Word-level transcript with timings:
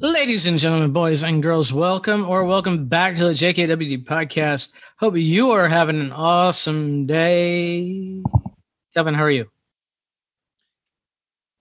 Ladies 0.00 0.46
and 0.46 0.58
gentlemen, 0.58 0.90
boys 0.90 1.22
and 1.22 1.40
girls, 1.40 1.72
welcome 1.72 2.28
or 2.28 2.44
welcome 2.46 2.88
back 2.88 3.14
to 3.14 3.26
the 3.26 3.30
JKWD 3.30 4.04
podcast. 4.04 4.72
Hope 4.98 5.16
you 5.16 5.52
are 5.52 5.68
having 5.68 6.00
an 6.00 6.10
awesome 6.10 7.06
day. 7.06 8.20
Kevin, 8.92 9.14
how 9.14 9.22
are 9.22 9.30
you? 9.30 9.48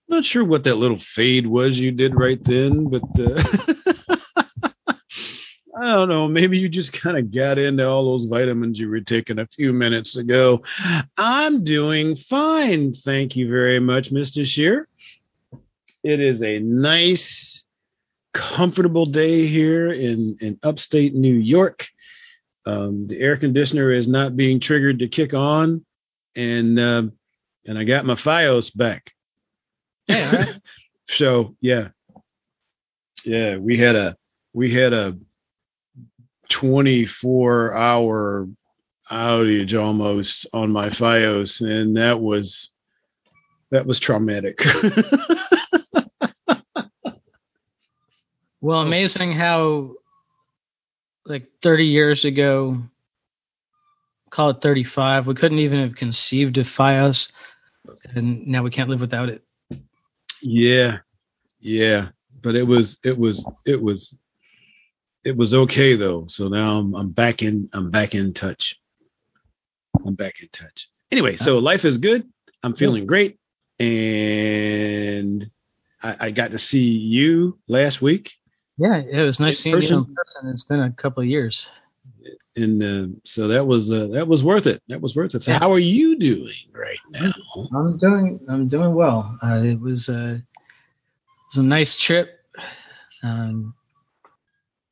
Not 0.08 0.26
sure 0.26 0.44
what 0.44 0.64
that 0.64 0.78
little 0.78 0.98
fade 0.98 1.46
was 1.46 1.80
you 1.80 1.92
did 1.92 2.16
right 2.16 2.44
then, 2.44 2.90
but 2.90 3.04
uh, 3.20 3.44
I 5.80 5.94
don't 5.94 6.10
know. 6.10 6.28
Maybe 6.28 6.58
you 6.58 6.70
just 6.70 6.92
kind 6.92 7.20
of 7.20 7.30
got 7.32 7.60
into 7.60 7.88
all 7.88 8.04
those 8.06 8.26
vitamins 8.26 8.80
you 8.80 8.90
were 8.90 9.02
taking 9.02 9.38
a 9.38 9.46
few 9.46 9.74
minutes 9.74 10.16
ago. 10.16 10.64
I'm 11.16 11.64
doing 11.64 12.16
fine. 12.16 12.94
Thank 12.94 13.36
you 13.36 13.48
very 13.48 13.80
much, 13.80 14.12
Mr. 14.12 14.44
Shear. 14.44 14.88
It 16.04 16.20
is 16.20 16.42
a 16.42 16.60
nice, 16.60 17.63
comfortable 18.34 19.06
day 19.06 19.46
here 19.46 19.92
in, 19.92 20.38
in 20.42 20.60
upstate 20.64 21.14
New 21.14 21.36
York. 21.36 21.88
Um, 22.66 23.08
the 23.08 23.20
air 23.20 23.38
conditioner 23.38 23.92
is 23.92 24.08
not 24.08 24.36
being 24.36 24.60
triggered 24.60 25.00
to 25.00 25.08
kick 25.08 25.34
on, 25.34 25.86
and 26.36 26.80
uh, 26.80 27.04
and 27.66 27.78
I 27.78 27.84
got 27.84 28.06
my 28.06 28.14
FiOS 28.14 28.76
back. 28.76 29.12
Yeah. 30.08 30.46
so 31.08 31.56
yeah, 31.60 31.90
yeah, 33.26 33.58
we 33.58 33.78
had 33.78 33.96
a 33.96 34.18
we 34.54 34.72
had 34.72 34.94
a 34.94 35.18
24 36.50 37.74
hour 37.74 38.48
outage 39.12 39.80
almost 39.80 40.48
on 40.54 40.72
my 40.72 40.88
FiOS, 40.88 41.62
and 41.62 41.98
that 41.98 42.22
was 42.22 42.72
that 43.72 43.86
was 43.86 44.00
traumatic. 44.00 44.64
well, 48.64 48.80
oh. 48.80 48.86
amazing 48.86 49.34
how 49.34 49.96
like 51.26 51.50
30 51.62 51.86
years 51.88 52.24
ago, 52.24 52.82
call 54.30 54.52
it 54.52 54.62
35, 54.62 55.28
we 55.28 55.36
couldn't 55.36 55.60
even 55.60 55.82
have 55.82 55.96
conceived 55.96 56.58
of 56.58 56.66
FiOS, 56.66 57.32
and 58.16 58.48
now 58.48 58.64
we 58.64 58.70
can't 58.70 58.90
live 58.90 59.02
without 59.02 59.28
it. 59.28 59.44
yeah, 60.42 61.00
yeah, 61.60 62.08
but 62.42 62.56
it 62.56 62.64
was 62.64 63.00
it 63.04 63.18
was 63.18 63.46
it 63.66 63.82
was 63.82 64.18
it 65.26 65.36
was 65.36 65.54
okay 65.54 65.96
though. 65.96 66.28
So 66.28 66.48
now 66.48 66.80
I'm 66.80 66.96
I'm 66.96 67.10
back 67.12 67.42
in 67.42 67.70
I'm 67.74 67.92
back 67.92 68.16
in 68.16 68.34
touch. 68.34 68.80
I'm 70.06 70.16
back 70.16 70.42
in 70.42 70.48
touch. 70.54 70.90
Anyway, 71.12 71.36
so 71.36 71.58
uh-huh. 71.58 71.62
life 71.62 71.84
is 71.84 71.98
good. 71.98 72.28
I'm 72.64 72.76
feeling 72.76 73.08
great, 73.08 73.40
and 73.78 75.52
I, 76.02 76.16
I 76.22 76.32
got 76.32 76.52
to 76.52 76.58
see 76.58 76.92
you 76.92 77.60
last 77.68 78.02
week, 78.02 78.36
Yeah, 78.78 78.98
it 78.98 79.24
was 79.26 79.40
nice 79.40 79.58
In 79.58 79.64
seeing 79.64 79.82
you 79.82 79.90
in 79.92 80.06
person? 80.06 80.08
person. 80.16 80.50
It's 80.52 80.66
been 80.66 80.82
a 80.82 80.92
couple 80.92 81.24
of 81.24 81.30
years. 81.30 81.70
and 82.56 82.84
uh, 82.84 83.08
so 83.26 83.50
that 83.50 83.68
was 83.68 83.92
uh, 83.92 84.08
that 84.14 84.28
was 84.30 84.44
worth 84.44 84.68
it. 84.68 84.82
That 84.90 85.02
was 85.02 85.16
worth 85.16 85.36
it. 85.36 85.44
So 85.44 85.54
Yeah. 85.54 85.60
how 85.60 85.74
are 85.74 85.80
you 85.80 86.18
doing 86.18 86.54
right 86.74 87.02
now? 87.10 87.32
I'm 87.76 87.98
doing 87.98 88.42
I'm 88.50 88.68
doing 88.70 88.96
well. 88.96 89.38
Uh, 89.44 89.62
it 89.64 89.80
was 89.80 90.10
a 90.10 90.36
it 90.36 90.44
was 91.52 91.58
a 91.60 91.64
nice 91.64 91.98
trip. 91.98 92.30
Um, 93.24 93.76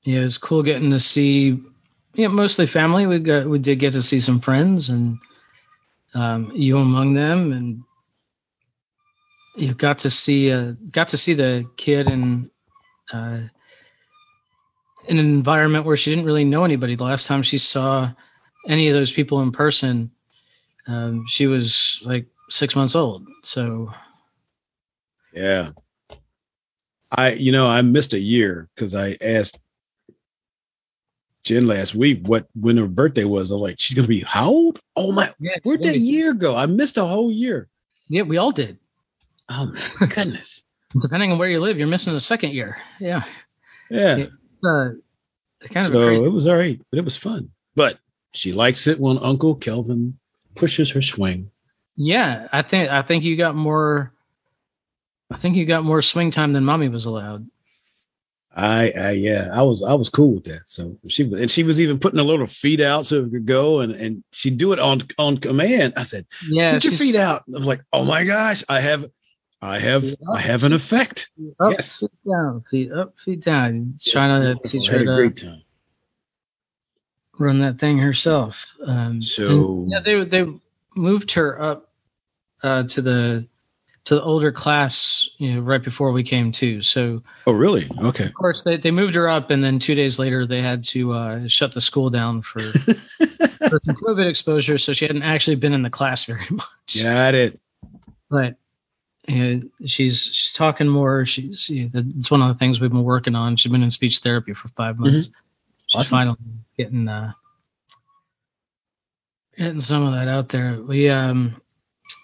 yeah, 0.04 0.20
it 0.20 0.24
was 0.24 0.38
cool 0.40 0.64
getting 0.64 0.92
to 0.92 1.00
see 1.00 1.62
yeah 2.16 2.30
mostly 2.30 2.68
family. 2.68 3.08
We 3.08 3.20
got 3.20 3.48
we 3.48 3.60
did 3.60 3.80
get 3.80 3.94
to 3.94 4.02
see 4.02 4.20
some 4.22 4.42
friends 4.42 4.90
and 4.90 5.20
um, 6.16 6.52
you 6.56 6.78
among 6.80 7.14
them, 7.16 7.54
and 7.54 7.84
you 9.58 9.74
got 9.74 10.00
to 10.00 10.10
see 10.12 10.52
uh, 10.52 10.74
got 10.92 11.10
to 11.10 11.18
see 11.18 11.34
the 11.34 11.68
kid 11.78 12.08
and 12.08 12.50
uh, 13.14 13.42
in 15.06 15.18
an 15.20 15.26
environment 15.26 15.86
where 15.86 15.98
she 15.98 16.12
didn't 16.12 16.26
really 16.26 16.46
know 16.46 16.64
anybody. 16.64 16.96
The 16.96 17.04
last 17.04 17.28
time 17.28 17.44
she 17.44 17.58
saw 17.58 18.12
any 18.68 18.88
of 18.90 18.94
those 18.94 19.12
people 19.12 19.42
in 19.42 19.52
person, 19.52 20.12
um, 20.88 21.26
she 21.28 21.48
was 21.48 22.02
like 22.06 22.28
six 22.50 22.76
months 22.76 22.96
old. 22.96 23.28
So 23.44 23.92
Yeah. 25.34 25.72
I, 27.12 27.34
you 27.34 27.52
know, 27.52 27.68
I 27.68 27.82
missed 27.82 28.14
a 28.14 28.20
year 28.20 28.70
because 28.76 28.96
I 28.96 29.18
asked 29.20 29.60
Jen 31.44 31.68
last 31.68 31.94
week 31.96 32.22
what 32.26 32.48
when 32.56 32.78
her 32.78 32.88
birthday 32.88 33.26
was. 33.26 33.52
I'm 33.52 33.60
like, 33.60 33.80
she's 33.80 33.96
gonna 33.96 34.08
be 34.08 34.22
how 34.22 34.50
old? 34.50 34.80
Oh 34.96 35.12
my, 35.12 35.30
yeah, 35.40 35.58
where'd 35.64 35.82
that 35.84 35.98
year 35.98 36.34
go? 36.34 36.56
I 36.56 36.68
missed 36.68 36.98
a 36.98 37.06
whole 37.06 37.32
year. 37.32 37.68
yeah, 38.08 38.22
we 38.22 38.38
all 38.38 38.52
did. 38.52 38.78
Oh 39.50 39.74
my 40.00 40.08
goodness. 40.08 40.64
Depending 41.02 41.32
on 41.32 41.38
where 41.38 41.50
you 41.50 41.60
live, 41.60 41.78
you're 41.78 41.88
missing 41.88 42.14
a 42.14 42.20
second 42.20 42.52
year. 42.52 42.78
Yeah. 43.00 43.24
Yeah. 43.90 44.18
Yeah. 44.18 44.26
Uh, 44.64 44.90
kind 45.70 45.88
of 45.88 45.94
so 45.94 46.06
crazy. 46.08 46.24
it 46.24 46.32
was 46.32 46.48
all 46.48 46.58
right, 46.58 46.80
but 46.90 46.98
it 47.00 47.06
was 47.06 47.18
fun. 47.18 47.52
But 47.76 47.98
she 48.34 48.54
likes 48.54 48.88
it 48.88 49.00
when 49.00 49.18
Uncle 49.20 49.56
Kelvin 49.56 50.18
pushes 50.56 50.92
her 50.92 51.02
swing. 51.02 51.52
Yeah, 51.96 52.48
I 52.52 52.62
think 52.62 52.90
I 52.90 53.02
think 53.02 53.24
you 53.24 53.36
got 53.36 53.56
more. 53.56 54.14
I 55.32 55.38
think 55.38 55.56
you 55.56 55.66
got 55.66 55.84
more 55.84 56.02
swing 56.02 56.32
time 56.32 56.54
than 56.54 56.66
mommy 56.66 56.90
was 56.90 57.06
allowed. 57.06 57.48
I, 58.54 58.92
I 58.92 59.12
yeah, 59.12 59.50
I 59.52 59.64
was 59.64 59.82
I 59.82 59.94
was 59.94 60.10
cool 60.10 60.36
with 60.36 60.44
that. 60.46 60.68
So 60.68 60.98
she 61.08 61.24
was 61.24 61.40
and 61.40 61.50
she 61.50 61.64
was 61.64 61.80
even 61.80 62.00
putting 62.00 62.20
her 62.20 62.26
little 62.26 62.48
feet 62.48 62.82
out 62.82 63.06
so 63.06 63.24
it 63.24 63.32
could 63.32 63.46
go 63.46 63.80
and 63.80 63.94
and 63.94 64.24
she'd 64.32 64.58
do 64.58 64.74
it 64.74 64.80
on 64.80 65.04
on 65.18 65.38
command. 65.38 65.94
I 65.96 66.04
said, 66.04 66.26
Yeah, 66.50 66.74
put 66.74 66.84
your 66.84 66.94
feet 66.94 67.16
out. 67.16 67.44
I'm 67.54 67.64
like, 67.64 67.82
oh 67.94 68.04
my 68.04 68.26
gosh, 68.26 68.64
I 68.68 68.82
have 68.82 69.10
I 69.62 69.80
have 69.80 70.04
Feet 70.04 70.20
I 70.28 70.40
have 70.40 70.64
an 70.64 70.74
effect. 70.74 71.30
Up, 71.60 71.74
Yes. 71.74 72.00
feet 72.00 72.10
down, 72.28 72.64
feet 72.72 72.92
up, 72.92 73.14
feet 73.24 73.42
down. 73.42 74.00
Trying 74.04 74.42
to 74.58 74.68
teach 74.68 74.88
her 74.88 75.06
to 75.06 75.62
run 77.38 77.60
that 77.62 77.80
thing 77.80 77.98
herself. 78.00 78.66
Um, 78.86 79.22
So- 79.22 79.86
yeah, 79.90 80.00
they 80.00 80.24
they 80.24 80.46
moved 80.96 81.34
her 81.34 81.62
up 81.62 81.92
uh, 82.64 82.84
to 82.84 83.02
the 83.02 83.48
to 84.06 84.16
the 84.16 84.24
older 84.24 84.52
class, 84.52 85.30
you 85.38 85.54
know, 85.54 85.60
right 85.62 85.84
before 85.84 86.12
we 86.12 86.24
came 86.24 86.52
too. 86.52 86.82
So 86.82 87.22
Oh 87.46 87.52
really? 87.52 87.88
Okay. 88.00 88.26
of 88.26 88.34
course 88.34 88.64
they, 88.64 88.78
they 88.78 88.90
moved 88.90 89.14
her 89.14 89.30
up, 89.30 89.52
and 89.52 89.64
then 89.64 89.78
two 89.78 89.94
days 89.94 90.18
later 90.18 90.48
they 90.48 90.62
had 90.64 90.86
to 90.86 91.14
uh, 91.14 91.48
shut 91.48 91.72
the 91.72 91.82
school 91.82 92.10
down 92.10 92.42
for, 92.42 92.60
for 92.62 93.80
some 93.84 93.96
COVID 93.96 94.28
exposure. 94.28 94.80
So 94.80 94.94
she 94.94 95.06
hadn't 95.06 95.22
actually 95.22 95.58
been 95.58 95.74
in 95.74 95.84
the 95.84 95.92
class 95.92 96.26
very 96.26 96.46
much. 96.50 97.02
Got 97.04 97.36
it. 97.36 97.60
But 98.28 98.56
she's 99.28 100.24
she's 100.26 100.54
talking 100.54 100.88
more. 100.88 101.26
She's 101.26 101.70
you 101.70 101.90
know, 101.94 102.04
it's 102.18 102.32
one 102.32 102.42
of 102.42 102.48
the 102.50 102.56
things 102.56 102.80
we've 102.82 102.92
been 102.92 103.04
working 103.04 103.36
on. 103.36 103.56
She's 103.56 103.72
been 103.72 103.84
in 103.84 103.92
speech 103.92 104.20
therapy 104.20 104.54
for 104.54 104.68
five 104.70 104.98
months. 105.00 105.26
She's 105.26 105.28
Mm-hmm. 105.28 106.00
Awesome. 106.00 106.10
finally 106.10 106.38
getting 106.78 107.08
uh, 107.08 107.34
getting 109.58 109.82
some 109.82 110.04
of 110.08 110.14
that 110.14 110.28
out 110.28 110.50
there. 110.50 110.82
We 110.82 111.10
um 111.10 111.62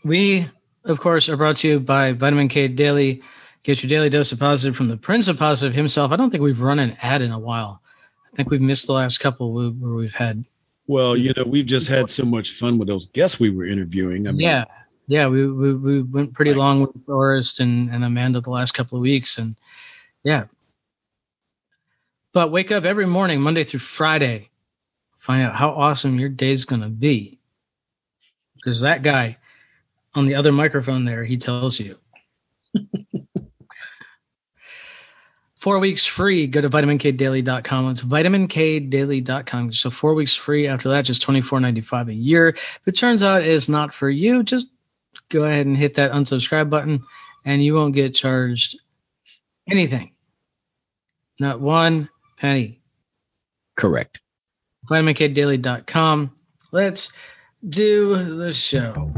we 0.04 0.48
of 0.86 1.00
course 1.00 1.30
are 1.30 1.38
brought 1.38 1.58
to 1.58 1.68
you 1.68 1.80
by 1.80 2.14
Vitamin 2.14 2.48
K 2.48 2.68
Daily. 2.70 3.24
Get 3.64 3.84
your 3.84 3.90
daily 3.90 4.10
dose 4.10 4.32
of 4.32 4.40
positive 4.40 4.78
from 4.78 4.88
the 4.88 4.96
Prince 4.96 5.28
of 5.28 5.38
Positive 5.38 5.76
himself. 5.76 6.14
I 6.14 6.16
don't 6.16 6.30
think 6.30 6.42
we've 6.42 6.62
run 6.62 6.80
an 6.80 6.96
ad 7.02 7.22
in 7.22 7.32
a 7.32 7.40
while. 7.40 7.82
I 8.26 8.36
think 8.36 8.50
we've 8.50 8.62
missed 8.62 8.88
the 8.88 8.94
last 8.94 9.18
couple 9.18 9.52
where 9.52 9.68
where 9.68 9.94
we've 9.94 10.16
had. 10.16 10.46
Well, 10.86 11.18
you 11.18 11.34
know, 11.36 11.44
we've 11.46 11.66
just 11.66 11.90
had 11.90 12.10
so 12.10 12.24
much 12.24 12.52
fun 12.52 12.78
with 12.78 12.88
those 12.88 13.08
guests 13.08 13.38
we 13.38 13.50
were 13.50 13.66
interviewing. 13.66 14.26
I 14.26 14.32
mean, 14.32 14.40
yeah, 14.40 14.66
yeah, 15.08 15.28
we, 15.28 15.50
we 15.50 15.74
we 15.74 16.02
went 16.02 16.34
pretty 16.34 16.54
long 16.54 16.82
with 16.82 17.06
Forrest 17.06 17.62
and 17.62 17.90
and 17.90 18.04
Amanda 18.04 18.42
the 18.42 18.50
last 18.50 18.74
couple 18.74 18.98
of 18.98 19.02
weeks, 19.02 19.38
and 19.38 19.56
yeah. 20.22 20.46
But 22.34 22.52
wake 22.52 22.72
up 22.72 22.84
every 22.84 23.08
morning, 23.08 23.42
Monday 23.42 23.64
through 23.64 23.80
Friday, 23.80 24.50
find 25.18 25.44
out 25.44 25.56
how 25.56 25.70
awesome 25.72 26.20
your 26.20 26.28
day's 26.30 26.66
gonna 26.66 26.90
be, 26.90 27.40
because 28.56 28.82
that 28.82 29.02
guy 29.02 29.38
on 30.14 30.26
the 30.26 30.36
other 30.36 30.52
microphone 30.52 31.06
there, 31.06 31.24
he 31.24 31.38
tells 31.38 31.80
you. 31.80 31.98
Four 35.56 35.80
weeks 35.80 36.06
free. 36.06 36.48
Go 36.48 36.62
to 36.62 36.70
vitaminkdaily.com. 36.70 37.90
It's 37.90 38.04
vitaminkdaily.com. 38.04 39.74
So 39.74 39.90
four 39.90 40.14
weeks 40.14 40.36
free. 40.36 40.68
After 40.68 40.90
that, 40.90 41.02
just 41.04 41.24
twenty 41.24 41.42
four 41.42 41.60
ninety 41.60 41.82
five 41.82 42.10
a 42.10 42.14
year. 42.14 42.50
If 42.50 42.82
it 42.86 42.92
turns 42.92 43.24
out 43.24 43.42
it's 43.42 43.68
not 43.68 43.92
for 43.94 44.08
you, 44.10 44.44
just 44.44 44.68
go 45.30 45.44
ahead 45.44 45.66
and 45.66 45.78
hit 45.78 45.96
that 45.96 46.12
unsubscribe 46.12 46.70
button, 46.70 47.04
and 47.46 47.64
you 47.64 47.74
won't 47.76 47.96
get 47.96 48.16
charged 48.16 48.80
anything. 49.70 50.14
Not 51.40 51.60
one 51.62 52.10
penny. 52.38 52.82
correct. 53.76 54.20
vitaminkdaily.com. 54.90 56.32
Let's 56.72 57.16
do 57.68 58.16
the 58.16 58.54
show. 58.54 59.12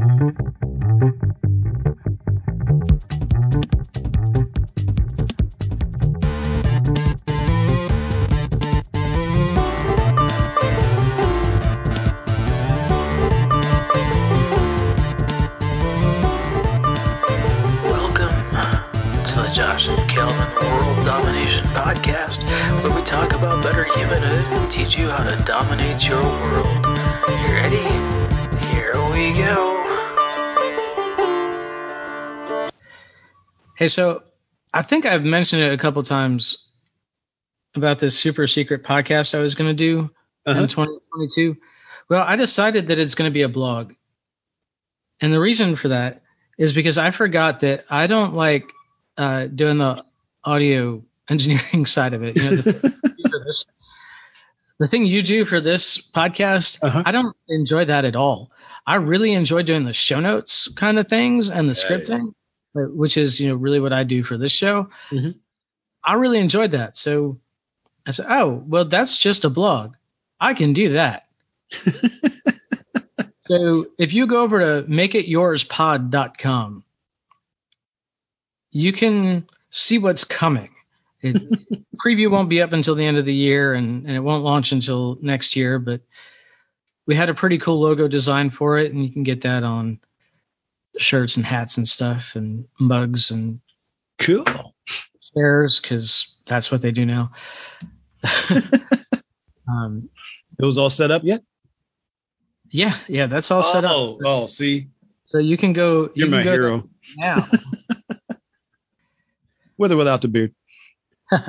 Hey, 33.80 33.88
so 33.88 34.24
I 34.74 34.82
think 34.82 35.06
I've 35.06 35.24
mentioned 35.24 35.62
it 35.62 35.72
a 35.72 35.78
couple 35.78 36.02
times 36.04 36.68
about 37.76 37.98
this 37.98 38.20
super 38.20 38.46
secret 38.46 38.84
podcast 38.84 39.34
I 39.34 39.42
was 39.42 39.56
going 39.56 39.70
to 39.70 39.74
do 39.74 40.10
uh-huh. 40.46 40.64
in 40.64 40.68
2022. 40.68 41.56
Well, 42.10 42.22
I 42.28 42.36
decided 42.36 42.88
that 42.88 43.00
it's 43.00 43.16
going 43.16 43.32
to 43.32 43.34
be 43.34 43.44
a 43.44 43.48
blog. 43.48 43.94
And 45.22 45.34
the 45.34 45.40
reason 45.40 45.78
for 45.78 45.88
that 45.88 46.24
is 46.58 46.74
because 46.74 46.98
I 46.98 47.12
forgot 47.12 47.62
that 47.62 47.86
I 47.90 48.08
don't 48.08 48.34
like 48.34 48.70
uh, 49.16 49.46
doing 49.46 49.78
the 49.78 50.04
audio 50.44 51.02
engineering 51.30 51.86
side 51.86 52.14
of 52.14 52.22
it. 52.22 52.36
You 52.36 52.44
know, 52.44 52.56
the, 52.58 53.44
this, 53.46 53.66
the 54.78 54.90
thing 54.90 55.06
you 55.06 55.24
do 55.24 55.46
for 55.46 55.62
this 55.62 56.00
podcast, 56.00 56.80
uh-huh. 56.82 57.04
I 57.06 57.14
don't 57.14 57.34
enjoy 57.48 57.86
that 57.86 58.04
at 58.04 58.18
all. 58.18 58.52
I 58.86 58.96
really 58.96 59.32
enjoy 59.32 59.64
doing 59.64 59.86
the 59.86 59.94
show 59.94 60.20
notes 60.20 60.68
kind 60.68 61.00
of 61.00 61.08
things 61.08 61.50
and 61.50 61.70
the 61.70 61.80
yeah, 61.80 61.90
scripting, 61.90 62.26
yeah. 62.26 62.32
Which 62.74 63.18
is 63.18 63.40
you 63.40 63.50
know 63.50 63.56
really 63.56 63.80
what 63.80 63.94
I 63.94 64.04
do 64.04 64.24
for 64.24 64.38
this 64.38 64.52
show. 64.52 64.90
Mm-hmm. 65.10 65.32
I 66.04 66.14
really 66.14 66.40
enjoyed 66.40 66.72
that. 66.72 66.98
So 66.98 67.40
I 68.06 68.12
said, 68.12 68.28
"Oh, 68.30 68.64
well, 68.66 68.86
that's 68.86 69.18
just 69.18 69.46
a 69.46 69.50
blog. 69.50 69.96
I 70.40 70.54
can 70.54 70.74
do 70.74 70.94
that." 70.94 71.24
so 73.48 73.88
if 73.98 74.14
you 74.14 74.28
go 74.28 74.44
over 74.44 74.60
to 74.60 74.84
makeityourspod.com, 74.88 76.84
you 78.72 78.94
can 78.94 79.48
see 79.72 79.98
what's 80.00 80.24
coming. 80.24 80.70
It, 81.22 81.36
preview 82.04 82.32
won't 82.32 82.50
be 82.50 82.62
up 82.62 82.74
until 82.74 82.96
the 82.96 83.06
end 83.06 83.18
of 83.18 83.26
the 83.26 83.34
year 83.34 83.74
and, 83.74 84.06
and 84.06 84.16
it 84.16 84.22
won't 84.22 84.44
launch 84.44 84.72
until 84.72 85.18
next 85.22 85.56
year, 85.56 85.80
but 85.80 86.02
we 87.06 87.16
had 87.16 87.30
a 87.30 87.34
pretty 87.34 87.58
cool 87.58 87.80
logo 87.80 88.08
design 88.08 88.52
for 88.52 88.78
it, 88.78 88.94
and 88.94 89.04
you 89.04 89.12
can 89.12 89.24
get 89.24 89.42
that 89.42 89.64
on 89.64 90.00
shirts 91.00 91.38
and 91.38 91.46
hats 91.46 91.78
and 91.78 91.88
stuff 91.88 92.36
and 92.36 92.68
mugs 92.80 93.32
and 93.32 93.62
cool 94.18 94.44
chairs 95.34 95.80
because 95.80 96.36
that's 96.46 96.72
what 96.72 96.82
they 96.82 96.92
do 96.92 97.06
now. 97.06 97.32
um, 99.68 100.10
it 100.60 100.66
was 100.66 100.78
all 100.78 100.90
set 100.90 101.12
up 101.12 101.24
yet? 101.24 101.42
Yeah, 102.70 102.96
yeah, 103.08 103.28
that's 103.28 103.50
all 103.52 103.64
set 103.64 103.86
oh, 103.86 104.14
up. 104.14 104.20
Oh, 104.24 104.46
see. 104.46 104.90
So 105.26 105.38
you 105.38 105.58
can 105.58 105.74
go. 105.74 106.10
You 106.14 106.26
are 106.26 106.30
my 106.30 106.44
hero 106.44 106.88
now. 107.18 107.46
With 109.78 109.94
or 109.94 109.96
without 109.96 110.22
the 110.22 110.28
beard. 110.28 110.54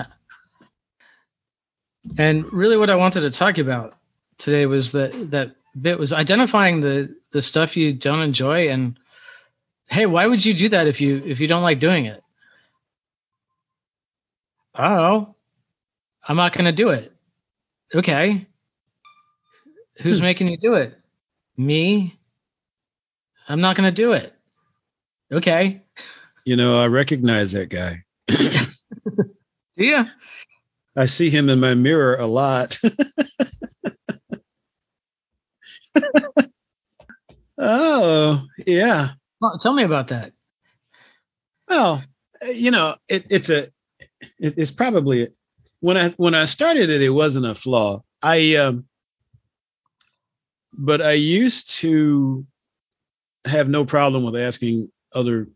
and 2.18 2.52
really, 2.52 2.76
what 2.76 2.90
I 2.90 2.94
wanted 2.94 3.22
to 3.22 3.30
talk 3.30 3.58
about 3.58 3.96
today 4.38 4.66
was 4.66 4.92
that 4.92 5.32
that 5.32 5.56
bit 5.78 5.98
was 5.98 6.12
identifying 6.12 6.80
the 6.80 7.16
the 7.32 7.42
stuff 7.42 7.76
you 7.76 7.92
don't 7.92 8.20
enjoy 8.20 8.68
and 8.68 8.96
hey, 9.90 10.06
why 10.06 10.26
would 10.26 10.44
you 10.44 10.54
do 10.54 10.70
that 10.70 10.86
if 10.86 11.00
you 11.00 11.22
if 11.26 11.40
you 11.40 11.48
don't 11.48 11.62
like 11.62 11.80
doing 11.80 12.06
it? 12.06 12.22
Oh, 14.74 15.34
I'm 16.26 16.36
not 16.36 16.52
going 16.52 16.66
to 16.66 16.72
do 16.72 16.90
it. 16.90 17.12
Okay. 17.94 18.46
Who's 20.00 20.18
hmm. 20.18 20.24
making 20.24 20.48
you 20.48 20.56
do 20.56 20.74
it? 20.74 20.96
Me? 21.56 22.16
I'm 23.48 23.60
not 23.60 23.76
going 23.76 23.88
to 23.88 23.94
do 23.94 24.12
it. 24.12 24.32
Okay. 25.32 25.82
You 26.44 26.56
know, 26.56 26.78
I 26.78 26.86
recognize 26.86 27.52
that 27.52 27.68
guy. 27.68 28.04
do 28.28 28.64
you? 29.76 30.06
I 30.96 31.06
see 31.06 31.30
him 31.30 31.48
in 31.48 31.60
my 31.60 31.74
mirror 31.74 32.16
a 32.16 32.26
lot. 32.26 32.78
oh, 37.58 38.46
yeah. 38.66 39.10
Well, 39.40 39.58
tell 39.58 39.72
me 39.74 39.82
about 39.84 40.08
that. 40.08 40.32
Well, 41.68 42.02
you 42.52 42.70
know, 42.70 42.96
it, 43.08 43.26
it's 43.30 43.50
a, 43.50 43.64
it, 44.38 44.54
it's 44.58 44.70
probably 44.70 45.28
when 45.80 45.96
I 45.96 46.10
when 46.10 46.34
I 46.34 46.44
started 46.46 46.90
it, 46.90 47.02
it 47.02 47.10
wasn't 47.10 47.46
a 47.46 47.54
flaw. 47.54 48.02
I 48.22 48.56
um, 48.56 48.86
but 50.72 51.00
I 51.02 51.12
used 51.12 51.70
to 51.78 52.46
have 53.44 53.68
no 53.68 53.84
problem 53.84 54.24
with 54.24 54.36
asking 54.36 54.90
other 55.14 55.48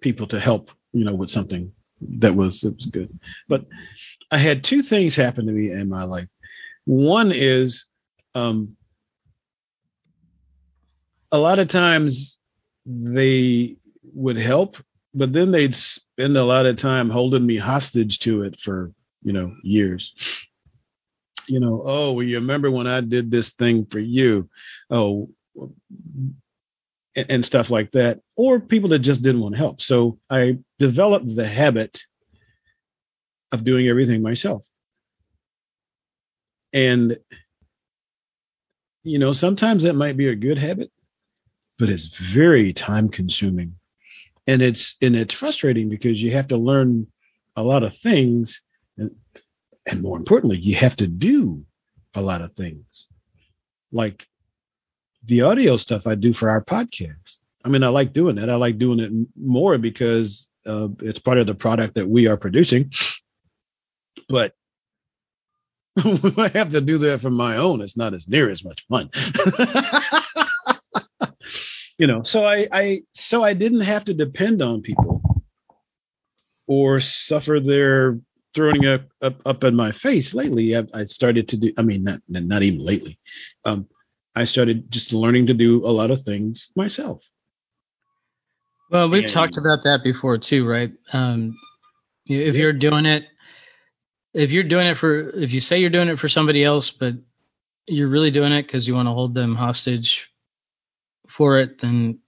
people 0.00 0.26
to 0.28 0.40
help, 0.40 0.70
you 0.92 1.04
know, 1.04 1.14
with 1.14 1.30
something 1.30 1.72
that 2.18 2.34
was 2.34 2.64
it 2.64 2.74
was 2.76 2.86
good. 2.86 3.18
But 3.48 3.66
I 4.30 4.38
had 4.38 4.64
two 4.64 4.82
things 4.82 5.16
happen 5.16 5.46
to 5.46 5.52
me 5.52 5.70
in 5.70 5.88
my 5.88 6.04
life. 6.04 6.28
One 6.84 7.32
is 7.34 7.86
um, 8.34 8.76
a 11.32 11.38
lot 11.38 11.58
of 11.58 11.68
times 11.68 12.38
they 12.86 13.76
would 14.14 14.36
help, 14.36 14.76
but 15.12 15.32
then 15.32 15.50
they'd 15.50 15.74
spend 15.74 16.36
a 16.36 16.44
lot 16.44 16.66
of 16.66 16.76
time 16.76 17.10
holding 17.10 17.44
me 17.44 17.56
hostage 17.56 18.20
to 18.20 18.42
it 18.42 18.56
for 18.56 18.92
you 19.26 19.32
know, 19.32 19.56
years. 19.64 20.14
You 21.48 21.58
know, 21.58 21.82
oh, 21.84 22.12
well, 22.12 22.22
you 22.22 22.36
remember 22.36 22.70
when 22.70 22.86
I 22.86 23.00
did 23.00 23.28
this 23.28 23.50
thing 23.50 23.86
for 23.86 23.98
you? 23.98 24.48
Oh, 24.88 25.30
and, 27.16 27.30
and 27.30 27.44
stuff 27.44 27.70
like 27.70 27.90
that, 27.92 28.20
or 28.36 28.60
people 28.60 28.90
that 28.90 29.00
just 29.00 29.22
didn't 29.22 29.40
want 29.40 29.54
to 29.54 29.58
help. 29.58 29.80
So 29.80 30.20
I 30.30 30.58
developed 30.78 31.34
the 31.34 31.46
habit 31.46 32.02
of 33.50 33.64
doing 33.64 33.88
everything 33.88 34.22
myself. 34.22 34.64
And, 36.72 37.18
you 39.02 39.18
know, 39.18 39.32
sometimes 39.32 39.82
that 39.82 39.94
might 39.94 40.16
be 40.16 40.28
a 40.28 40.36
good 40.36 40.58
habit, 40.58 40.92
but 41.78 41.88
it's 41.88 42.16
very 42.16 42.72
time 42.72 43.08
consuming. 43.08 43.76
And 44.46 44.62
it's 44.62 44.96
and 45.02 45.16
it's 45.16 45.34
frustrating 45.34 45.88
because 45.88 46.22
you 46.22 46.30
have 46.32 46.48
to 46.48 46.56
learn 46.56 47.08
a 47.56 47.62
lot 47.62 47.82
of 47.82 47.96
things 47.96 48.62
and, 48.96 49.14
and 49.86 50.02
more 50.02 50.16
importantly, 50.16 50.58
you 50.58 50.74
have 50.76 50.96
to 50.96 51.06
do 51.06 51.64
a 52.14 52.22
lot 52.22 52.42
of 52.42 52.52
things 52.52 53.06
like 53.92 54.26
the 55.24 55.42
audio 55.42 55.76
stuff 55.76 56.06
I 56.06 56.14
do 56.14 56.32
for 56.32 56.50
our 56.50 56.64
podcast. 56.64 57.38
I 57.64 57.68
mean, 57.68 57.82
I 57.82 57.88
like 57.88 58.12
doing 58.12 58.36
that. 58.36 58.48
I 58.50 58.54
like 58.54 58.78
doing 58.78 59.00
it 59.00 59.10
more 59.36 59.76
because 59.78 60.48
uh, 60.64 60.88
it's 61.00 61.18
part 61.18 61.38
of 61.38 61.46
the 61.46 61.54
product 61.54 61.94
that 61.94 62.08
we 62.08 62.28
are 62.28 62.36
producing. 62.36 62.92
But 64.28 64.54
I 65.98 66.50
have 66.54 66.70
to 66.70 66.80
do 66.80 66.98
that 66.98 67.20
for 67.20 67.30
my 67.30 67.56
own. 67.56 67.80
It's 67.80 67.96
not 67.96 68.14
as 68.14 68.28
near 68.28 68.50
as 68.50 68.64
much 68.64 68.86
fun. 68.86 69.10
you 71.98 72.06
know, 72.06 72.22
so 72.22 72.44
I, 72.44 72.66
I, 72.70 73.00
so 73.14 73.42
I 73.42 73.54
didn't 73.54 73.82
have 73.82 74.04
to 74.04 74.14
depend 74.14 74.62
on 74.62 74.82
people 74.82 75.22
or 76.66 77.00
suffer 77.00 77.60
their 77.60 78.18
throwing 78.54 78.86
up, 78.86 79.02
up, 79.22 79.40
up 79.46 79.64
in 79.64 79.74
my 79.74 79.92
face 79.92 80.34
lately. 80.34 80.76
I, 80.76 80.84
I, 80.92 81.04
started 81.04 81.48
to 81.48 81.56
do. 81.56 81.72
I 81.78 81.82
mean, 81.82 82.04
not 82.04 82.20
not 82.28 82.62
even 82.62 82.80
lately. 82.80 83.18
Um, 83.64 83.88
I 84.34 84.44
started 84.44 84.90
just 84.90 85.12
learning 85.12 85.46
to 85.46 85.54
do 85.54 85.86
a 85.86 85.92
lot 85.92 86.10
of 86.10 86.22
things 86.22 86.70
myself. 86.76 87.28
Well, 88.90 89.08
we've 89.08 89.24
and, 89.24 89.32
talked 89.32 89.56
about 89.56 89.84
that 89.84 90.04
before 90.04 90.38
too, 90.38 90.66
right? 90.66 90.92
Um, 91.12 91.56
if 92.28 92.54
yeah. 92.54 92.60
you're 92.60 92.72
doing 92.72 93.06
it, 93.06 93.24
if 94.34 94.52
you're 94.52 94.64
doing 94.64 94.88
it 94.88 94.96
for, 94.96 95.30
if 95.30 95.52
you 95.52 95.60
say 95.60 95.78
you're 95.78 95.90
doing 95.90 96.08
it 96.08 96.18
for 96.18 96.28
somebody 96.28 96.62
else, 96.62 96.90
but 96.90 97.14
you're 97.86 98.08
really 98.08 98.30
doing 98.30 98.52
it 98.52 98.62
because 98.62 98.86
you 98.86 98.94
want 98.94 99.06
to 99.06 99.12
hold 99.12 99.34
them 99.34 99.54
hostage 99.54 100.30
for 101.30 101.58
it, 101.58 101.78
then 101.78 102.18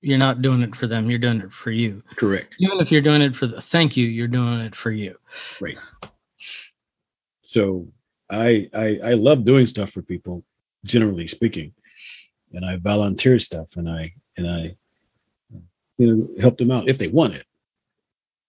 you're 0.00 0.18
not 0.18 0.42
doing 0.42 0.62
it 0.62 0.74
for 0.74 0.86
them. 0.86 1.10
You're 1.10 1.18
doing 1.18 1.40
it 1.40 1.52
for 1.52 1.70
you. 1.70 2.02
Correct. 2.16 2.56
Even 2.58 2.80
if 2.80 2.90
you're 2.90 3.02
doing 3.02 3.22
it 3.22 3.36
for 3.36 3.46
the 3.46 3.60
thank 3.60 3.96
you, 3.96 4.06
you're 4.06 4.28
doing 4.28 4.60
it 4.60 4.74
for 4.74 4.90
you. 4.90 5.16
Right. 5.60 5.78
So 7.42 7.88
I 8.30 8.68
I, 8.72 8.98
I 9.04 9.12
love 9.14 9.44
doing 9.44 9.66
stuff 9.66 9.90
for 9.90 10.02
people, 10.02 10.44
generally 10.84 11.28
speaking, 11.28 11.74
and 12.52 12.64
I 12.64 12.76
volunteer 12.76 13.38
stuff, 13.38 13.76
and 13.76 13.88
I 13.88 14.14
and 14.36 14.48
I 14.48 14.76
you 15.98 16.06
know 16.06 16.28
help 16.40 16.58
them 16.58 16.70
out 16.70 16.88
if 16.88 16.98
they 16.98 17.08
want 17.08 17.34
it. 17.34 17.44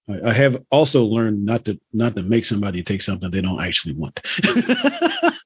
I, 0.07 0.29
I 0.29 0.33
have 0.33 0.63
also 0.71 1.03
learned 1.03 1.45
not 1.45 1.65
to 1.65 1.79
not 1.91 2.15
to 2.15 2.23
make 2.23 2.45
somebody 2.45 2.83
take 2.83 3.01
something 3.01 3.29
they 3.29 3.41
don't 3.41 3.61
actually 3.61 3.95
want. 3.95 4.19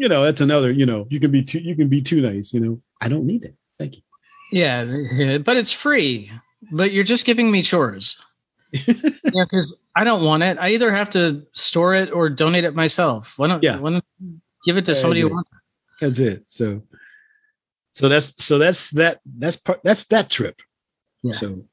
you 0.00 0.08
know, 0.08 0.24
that's 0.24 0.40
another. 0.40 0.72
You 0.72 0.86
know, 0.86 1.06
you 1.10 1.20
can 1.20 1.30
be 1.30 1.42
too 1.42 1.58
you 1.58 1.76
can 1.76 1.88
be 1.88 2.00
too 2.00 2.22
nice. 2.22 2.54
You 2.54 2.60
know, 2.60 2.82
I 3.00 3.08
don't 3.08 3.26
need 3.26 3.44
it. 3.44 3.54
Thank 3.78 3.96
you. 3.96 4.02
Yeah, 4.50 5.38
but 5.44 5.58
it's 5.58 5.72
free. 5.72 6.32
But 6.72 6.92
you're 6.92 7.04
just 7.04 7.26
giving 7.26 7.50
me 7.50 7.62
chores. 7.62 8.16
yeah, 8.72 9.44
because 9.44 9.78
I 9.94 10.04
don't 10.04 10.24
want 10.24 10.42
it. 10.42 10.56
I 10.58 10.70
either 10.70 10.90
have 10.90 11.10
to 11.10 11.46
store 11.52 11.94
it 11.94 12.12
or 12.12 12.30
donate 12.30 12.64
it 12.64 12.74
myself. 12.74 13.38
Why 13.38 13.48
don't, 13.48 13.62
yeah. 13.62 13.78
why 13.78 13.90
don't 13.90 14.04
give 14.64 14.76
it 14.76 14.86
to 14.86 14.94
somebody 14.94 15.20
who 15.20 15.28
wants 15.28 15.50
it? 15.50 15.58
That's 16.00 16.18
it. 16.18 16.44
So, 16.46 16.82
so 17.92 18.08
that's 18.08 18.42
so 18.42 18.58
that's 18.58 18.90
that 18.90 19.20
that's 19.26 19.56
part 19.56 19.80
that's 19.84 20.04
that 20.04 20.30
trip. 20.30 20.62
Yeah. 21.22 21.32
So, 21.32 21.64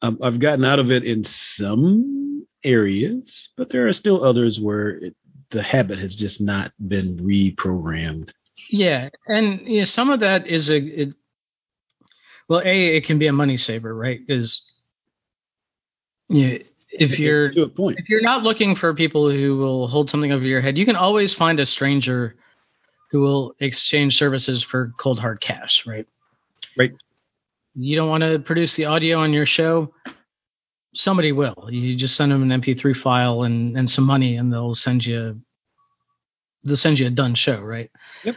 Um, 0.00 0.18
I've 0.22 0.38
gotten 0.38 0.64
out 0.64 0.78
of 0.78 0.92
it 0.92 1.04
in 1.04 1.24
some 1.24 2.46
areas, 2.62 3.48
but 3.56 3.70
there 3.70 3.88
are 3.88 3.92
still 3.92 4.22
others 4.22 4.60
where 4.60 4.90
it, 4.90 5.16
the 5.54 5.62
habit 5.62 6.00
has 6.00 6.16
just 6.16 6.40
not 6.40 6.72
been 6.80 7.16
reprogrammed. 7.18 8.32
Yeah, 8.68 9.10
and 9.26 9.60
you 9.68 9.78
know, 9.80 9.84
some 9.84 10.10
of 10.10 10.20
that 10.20 10.48
is 10.48 10.68
a 10.68 10.76
it, 10.76 11.14
well, 12.48 12.60
a 12.64 12.96
it 12.96 13.04
can 13.04 13.18
be 13.18 13.28
a 13.28 13.32
money 13.32 13.56
saver, 13.56 13.94
right? 13.94 14.18
Because 14.18 14.62
you 16.28 16.48
know, 16.48 16.58
if 16.90 17.20
you're 17.20 17.50
to 17.50 17.62
a 17.62 17.68
point, 17.68 18.00
if 18.00 18.08
you're 18.08 18.20
not 18.20 18.42
looking 18.42 18.74
for 18.74 18.94
people 18.94 19.30
who 19.30 19.56
will 19.56 19.86
hold 19.86 20.10
something 20.10 20.32
over 20.32 20.44
your 20.44 20.60
head, 20.60 20.76
you 20.76 20.84
can 20.84 20.96
always 20.96 21.32
find 21.32 21.60
a 21.60 21.66
stranger 21.66 22.34
who 23.12 23.20
will 23.20 23.54
exchange 23.60 24.16
services 24.16 24.64
for 24.64 24.92
cold 24.96 25.20
hard 25.20 25.40
cash, 25.40 25.86
right? 25.86 26.08
Right. 26.76 26.92
You 27.76 27.94
don't 27.94 28.08
want 28.08 28.24
to 28.24 28.40
produce 28.40 28.74
the 28.74 28.86
audio 28.86 29.20
on 29.20 29.32
your 29.32 29.46
show. 29.46 29.94
Somebody 30.94 31.32
will. 31.32 31.68
You 31.70 31.96
just 31.96 32.16
send 32.16 32.32
them 32.32 32.48
an 32.50 32.60
MP3 32.60 32.96
file 32.96 33.42
and, 33.42 33.76
and 33.76 33.90
some 33.90 34.04
money, 34.04 34.36
and 34.36 34.52
they'll 34.52 34.74
send 34.74 35.04
you 35.04 35.40
they'll 36.64 36.76
send 36.76 36.98
you 36.98 37.06
a 37.06 37.10
done 37.10 37.34
show, 37.34 37.60
right? 37.60 37.90
Yep. 38.22 38.36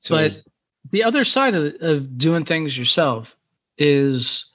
So, 0.00 0.14
but 0.16 0.36
the 0.90 1.04
other 1.04 1.24
side 1.24 1.54
of, 1.54 1.74
of 1.80 2.18
doing 2.18 2.44
things 2.44 2.76
yourself 2.76 3.36
is 3.76 4.46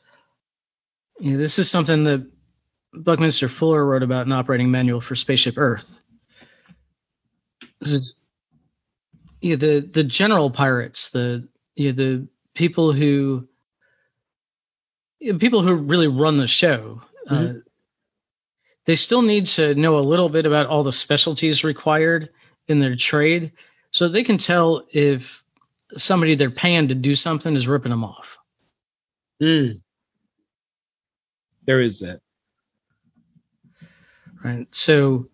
you 1.20 1.32
know, 1.32 1.38
this 1.38 1.60
is 1.60 1.70
something 1.70 2.04
that 2.06 2.30
Buckminster 2.94 3.50
Fuller 3.50 3.84
wrote 3.84 4.04
about 4.04 4.26
an 4.26 4.32
operating 4.32 4.72
manual 4.72 5.02
for 5.02 5.16
Spaceship 5.16 5.58
Earth. 5.58 6.02
This 7.80 7.92
is 7.92 8.14
yeah, 9.42 9.56
the 9.58 9.80
the 9.82 10.04
general 10.04 10.50
pirates, 10.50 11.10
the 11.10 11.48
you 11.76 11.92
know, 11.92 11.96
the 11.96 12.28
people 12.54 12.92
who 12.92 13.48
people 15.20 15.62
who 15.62 15.76
really 15.76 16.08
run 16.08 16.38
the 16.38 16.48
show. 16.48 17.02
Mm-hmm. 17.30 17.58
Uh, 17.58 17.60
they 18.86 18.96
still 18.96 19.22
need 19.22 19.48
to 19.48 19.74
know 19.74 19.98
a 19.98 20.02
little 20.02 20.30
bit 20.30 20.46
about 20.46 20.68
all 20.68 20.84
the 20.84 20.92
specialties 20.92 21.64
required 21.64 22.30
in 22.68 22.80
their 22.80 22.96
trade 22.96 23.54
so 23.92 24.08
they 24.08 24.24
can 24.24 24.38
tell 24.38 24.84
if 24.92 25.44
somebody 25.96 26.36
they're 26.36 26.52
paying 26.52 26.90
to 26.90 26.96
do 26.96 27.16
something 27.16 27.56
is 27.56 27.68
ripping 27.68 27.90
them 27.90 28.04
off. 28.04 28.38
Mm. 29.42 29.82
There 31.66 31.82
is 31.82 32.00
that. 32.00 32.22
Right. 34.44 34.68
So 34.70 35.26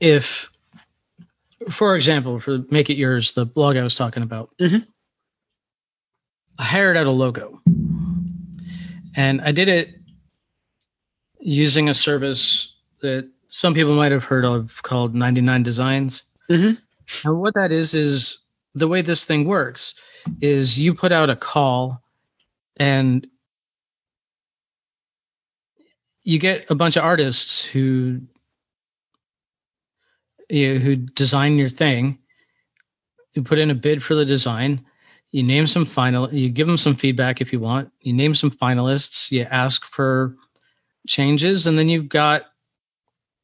if 0.00 0.50
for 1.70 1.96
example, 1.96 2.40
for 2.40 2.64
make 2.70 2.90
it 2.90 2.96
yours, 2.96 3.32
the 3.32 3.44
blog 3.44 3.76
I 3.76 3.82
was 3.82 3.94
talking 3.94 4.22
about, 4.22 4.50
mm-hmm. 4.60 4.78
I 6.58 6.64
hired 6.64 6.96
out 6.96 7.06
a 7.06 7.10
logo, 7.10 7.60
and 9.14 9.40
I 9.40 9.52
did 9.52 9.68
it 9.68 9.94
using 11.40 11.88
a 11.88 11.94
service 11.94 12.74
that 13.00 13.30
some 13.50 13.74
people 13.74 13.94
might 13.94 14.12
have 14.12 14.24
heard 14.24 14.44
of 14.44 14.82
called 14.82 15.14
99 15.14 15.62
Designs. 15.62 16.24
Mm-hmm. 16.50 17.28
And 17.28 17.40
what 17.40 17.54
that 17.54 17.72
is 17.72 17.94
is 17.94 18.38
the 18.74 18.88
way 18.88 19.02
this 19.02 19.24
thing 19.24 19.44
works 19.44 19.94
is 20.40 20.78
you 20.78 20.94
put 20.94 21.12
out 21.12 21.30
a 21.30 21.36
call 21.36 22.02
and 22.76 23.26
you 26.22 26.38
get 26.38 26.70
a 26.70 26.74
bunch 26.74 26.96
of 26.96 27.04
artists 27.04 27.64
who 27.64 28.20
you 30.48 30.74
know, 30.74 30.80
who 30.80 30.96
design 30.96 31.56
your 31.56 31.68
thing. 31.68 32.18
You 33.34 33.42
put 33.42 33.58
in 33.58 33.70
a 33.70 33.74
bid 33.74 34.02
for 34.02 34.14
the 34.14 34.24
design. 34.24 34.84
You 35.30 35.42
name 35.42 35.66
some 35.66 35.84
final. 35.84 36.32
You 36.32 36.48
give 36.48 36.66
them 36.66 36.78
some 36.78 36.96
feedback 36.96 37.40
if 37.40 37.52
you 37.52 37.60
want. 37.60 37.92
You 38.00 38.14
name 38.14 38.34
some 38.34 38.50
finalists. 38.50 39.30
You 39.30 39.42
ask 39.42 39.84
for 39.84 40.36
changes, 41.06 41.66
and 41.66 41.78
then 41.78 41.88
you've 41.88 42.08
got 42.08 42.46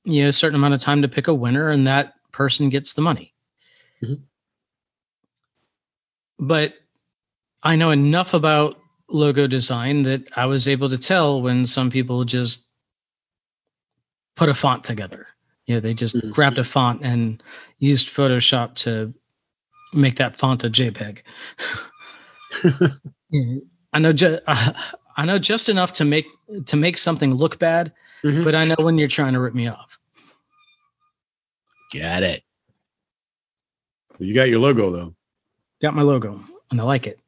you 0.05 0.23
know 0.23 0.29
a 0.29 0.33
certain 0.33 0.57
amount 0.57 0.75
of 0.75 0.81
time 0.81 1.03
to 1.03 1.09
pick 1.09 1.29
a 1.29 1.35
winner, 1.35 1.69
and 1.69 1.87
that 1.87 2.15
person 2.33 2.71
gets 2.71 2.95
the 2.95 3.03
money. 3.03 3.35
Mm-hmm. 4.03 4.23
But 6.39 6.75
I 7.63 7.77
know 7.77 7.91
enough 7.91 8.35
about 8.35 8.79
logo 9.09 9.47
design 9.47 10.03
that 10.03 10.29
I 10.35 10.47
was 10.47 10.69
able 10.69 10.89
to 10.89 10.99
tell 10.99 11.41
when 11.41 11.67
some 11.67 11.91
people 11.91 12.25
just 12.25 12.67
put 14.37 14.49
a 14.49 14.55
font 14.55 14.85
together. 14.85 15.27
you 15.67 15.75
know 15.75 15.81
they 15.81 15.95
just 15.95 16.17
mm-hmm. 16.17 16.31
grabbed 16.31 16.59
a 16.59 16.65
font 16.65 17.03
and 17.03 17.43
used 17.79 18.09
Photoshop 18.09 18.75
to 18.77 19.15
make 19.95 20.17
that 20.17 20.37
font 20.37 20.65
a 20.65 20.71
JPEG. 20.71 21.19
I 23.93 23.99
know, 23.99 24.13
ju- 24.13 24.41
uh, 24.47 24.73
I 25.17 25.27
know 25.27 25.39
just 25.39 25.69
enough 25.69 25.95
to 25.95 26.05
make 26.05 26.27
to 26.67 26.77
make 26.77 26.99
something 26.99 27.35
look 27.35 27.59
bad, 27.59 27.93
mm-hmm. 28.23 28.43
but 28.43 28.55
I 28.55 28.65
know 28.65 28.77
when 28.79 28.99
you're 28.99 29.09
trying 29.09 29.35
to 29.35 29.41
rip 29.41 29.55
me 29.55 29.69
off. 29.69 29.99
Got 31.93 32.25
it. 32.25 32.43
You 34.19 34.35
got 34.35 34.49
your 34.49 34.59
logo 34.59 34.91
though. 34.91 35.15
Got 35.81 35.95
my 35.95 36.03
logo, 36.03 36.41
and 36.71 36.81
I 36.81 36.85
like 36.85 37.07
it. 37.07 37.21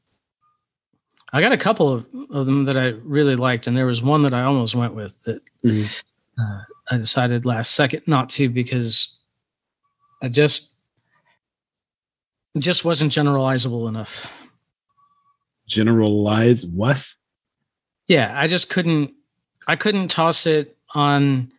I 1.33 1.41
got 1.41 1.53
a 1.53 1.59
couple 1.59 1.93
of, 1.93 2.07
of 2.31 2.47
them 2.47 2.67
that 2.67 2.77
I 2.77 2.87
really 2.87 3.37
liked, 3.37 3.67
and 3.67 3.77
there 3.77 3.87
was 3.87 4.03
one 4.03 4.23
that 4.23 4.35
I 4.35 4.43
almost 4.43 4.75
went 4.75 4.95
with 4.95 5.17
that 5.25 5.43
mm-hmm. 5.65 6.41
uh, 6.41 6.63
I 6.91 6.97
decided 6.97 7.45
last 7.45 7.75
second 7.75 8.03
not 8.07 8.31
to 8.31 8.49
because 8.49 9.17
I 10.23 10.29
just 10.29 10.76
just 12.59 12.85
wasn't 12.85 13.13
generalizable 13.13 13.89
enough. 13.89 14.31
Generalize 15.67 16.65
what? 16.65 17.05
Yeah, 18.07 18.33
I 18.35 18.47
just 18.47 18.71
couldn't. 18.71 19.15
I 19.67 19.77
couldn't 19.77 20.09
toss 20.09 20.47
it 20.47 20.77
on. 20.95 21.53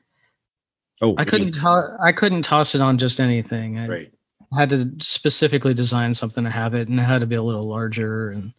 Oh, 1.02 1.16
I 1.18 1.26
couldn't. 1.26 1.54
To- 1.56 1.98
I 2.00 2.12
couldn't 2.14 2.44
toss 2.44 2.76
it 2.76 2.82
on 2.82 2.98
just 2.98 3.20
anything. 3.20 3.78
I 3.78 3.88
right. 3.88 4.14
had 4.56 4.70
to 4.70 4.96
specifically 5.00 5.74
design 5.74 6.14
something 6.14 6.46
to 6.46 6.50
have 6.50 6.74
it, 6.74 6.88
and 6.88 7.00
it 7.00 7.04
had 7.04 7.22
to 7.22 7.28
be 7.28 7.36
a 7.36 7.44
little 7.44 7.64
larger 7.64 8.30
and. 8.30 8.54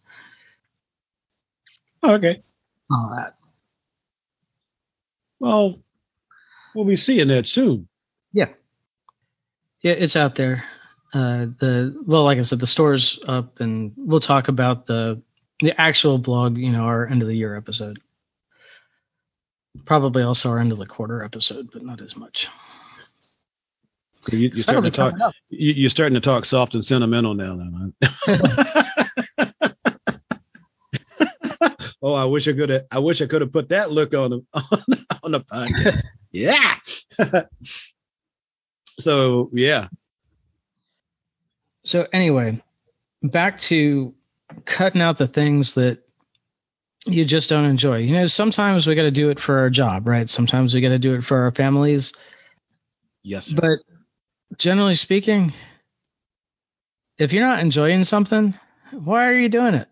Oh, 2.01 2.13
okay. 2.13 2.41
All 2.91 3.13
that. 3.15 3.35
Well, 5.39 5.79
we'll 6.75 6.85
be 6.85 6.95
seeing 6.95 7.29
that 7.29 7.47
soon. 7.47 7.87
Yeah. 8.31 8.49
Yeah, 9.81 9.93
it's 9.93 10.15
out 10.15 10.35
there. 10.35 10.63
Uh, 11.13 11.47
the 11.57 11.95
well, 12.05 12.23
like 12.23 12.37
I 12.37 12.43
said, 12.43 12.59
the 12.59 12.67
store's 12.67 13.19
up, 13.27 13.59
and 13.59 13.93
we'll 13.97 14.19
talk 14.19 14.47
about 14.47 14.85
the 14.85 15.21
the 15.59 15.79
actual 15.79 16.17
blog. 16.17 16.57
You 16.57 16.71
know, 16.71 16.83
our 16.83 17.07
end 17.07 17.21
of 17.21 17.27
the 17.27 17.35
year 17.35 17.55
episode. 17.55 17.99
Probably 19.85 20.23
also 20.23 20.49
our 20.49 20.59
end 20.59 20.71
of 20.71 20.77
the 20.77 20.85
quarter 20.85 21.23
episode, 21.23 21.69
but 21.71 21.83
not 21.83 22.01
as 22.01 22.15
much. 22.15 22.47
So 24.15 24.35
you, 24.35 24.51
are 24.53 24.57
starting 24.57 24.91
to 24.91 24.91
talk. 24.91 25.13
You, 25.49 25.87
are 25.87 25.89
starting 25.89 26.15
to 26.15 26.19
talk 26.19 26.45
soft 26.45 26.75
and 26.75 26.85
sentimental 26.85 27.35
now, 27.35 27.55
then. 27.55 27.93
oh, 32.01 32.13
I 32.13 32.25
wish 32.25 32.47
I 32.47 32.53
could 32.53 32.69
have. 32.69 32.85
I 32.91 32.99
wish 32.99 33.21
I 33.21 33.27
could 33.27 33.41
have 33.41 33.53
put 33.53 33.69
that 33.69 33.91
look 33.91 34.13
on 34.13 34.29
the 34.31 34.41
on, 34.53 34.83
on 35.23 35.31
the 35.31 35.39
podcast 35.39 36.03
yeah. 36.31 36.75
so 38.99 39.49
yeah. 39.53 39.87
So 41.89 42.05
anyway, 42.13 42.61
back 43.23 43.57
to 43.61 44.13
cutting 44.63 45.01
out 45.01 45.17
the 45.17 45.25
things 45.25 45.73
that 45.73 46.03
you 47.07 47.25
just 47.25 47.49
don't 47.49 47.65
enjoy. 47.65 47.97
You 47.97 48.13
know, 48.13 48.25
sometimes 48.27 48.85
we 48.85 48.93
got 48.93 49.01
to 49.01 49.11
do 49.11 49.31
it 49.31 49.39
for 49.39 49.57
our 49.57 49.71
job, 49.71 50.07
right? 50.07 50.29
Sometimes 50.29 50.75
we 50.75 50.81
got 50.81 50.89
to 50.89 50.99
do 50.99 51.15
it 51.15 51.23
for 51.23 51.45
our 51.45 51.51
families. 51.51 52.13
Yes. 53.23 53.47
Sir. 53.47 53.55
But 53.55 53.79
generally 54.59 54.93
speaking, 54.93 55.51
if 57.17 57.33
you're 57.33 57.41
not 57.41 57.59
enjoying 57.59 58.03
something, 58.03 58.55
why 58.91 59.27
are 59.27 59.33
you 59.33 59.49
doing 59.49 59.73
it? 59.73 59.87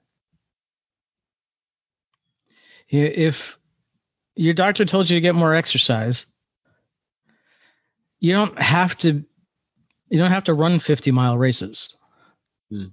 If 2.90 3.58
your 4.36 4.54
doctor 4.54 4.86
told 4.86 5.10
you 5.10 5.18
to 5.18 5.22
get 5.22 5.34
more 5.34 5.56
exercise. 5.56 6.28
You 8.20 8.34
don't 8.34 8.62
have 8.62 8.96
to 8.98 9.26
you 10.10 10.20
don't 10.20 10.32
have 10.32 10.46
to 10.46 10.54
run 10.54 10.80
50 10.80 11.12
mile 11.12 11.38
races. 11.38 11.96
Hmm. 12.70 12.88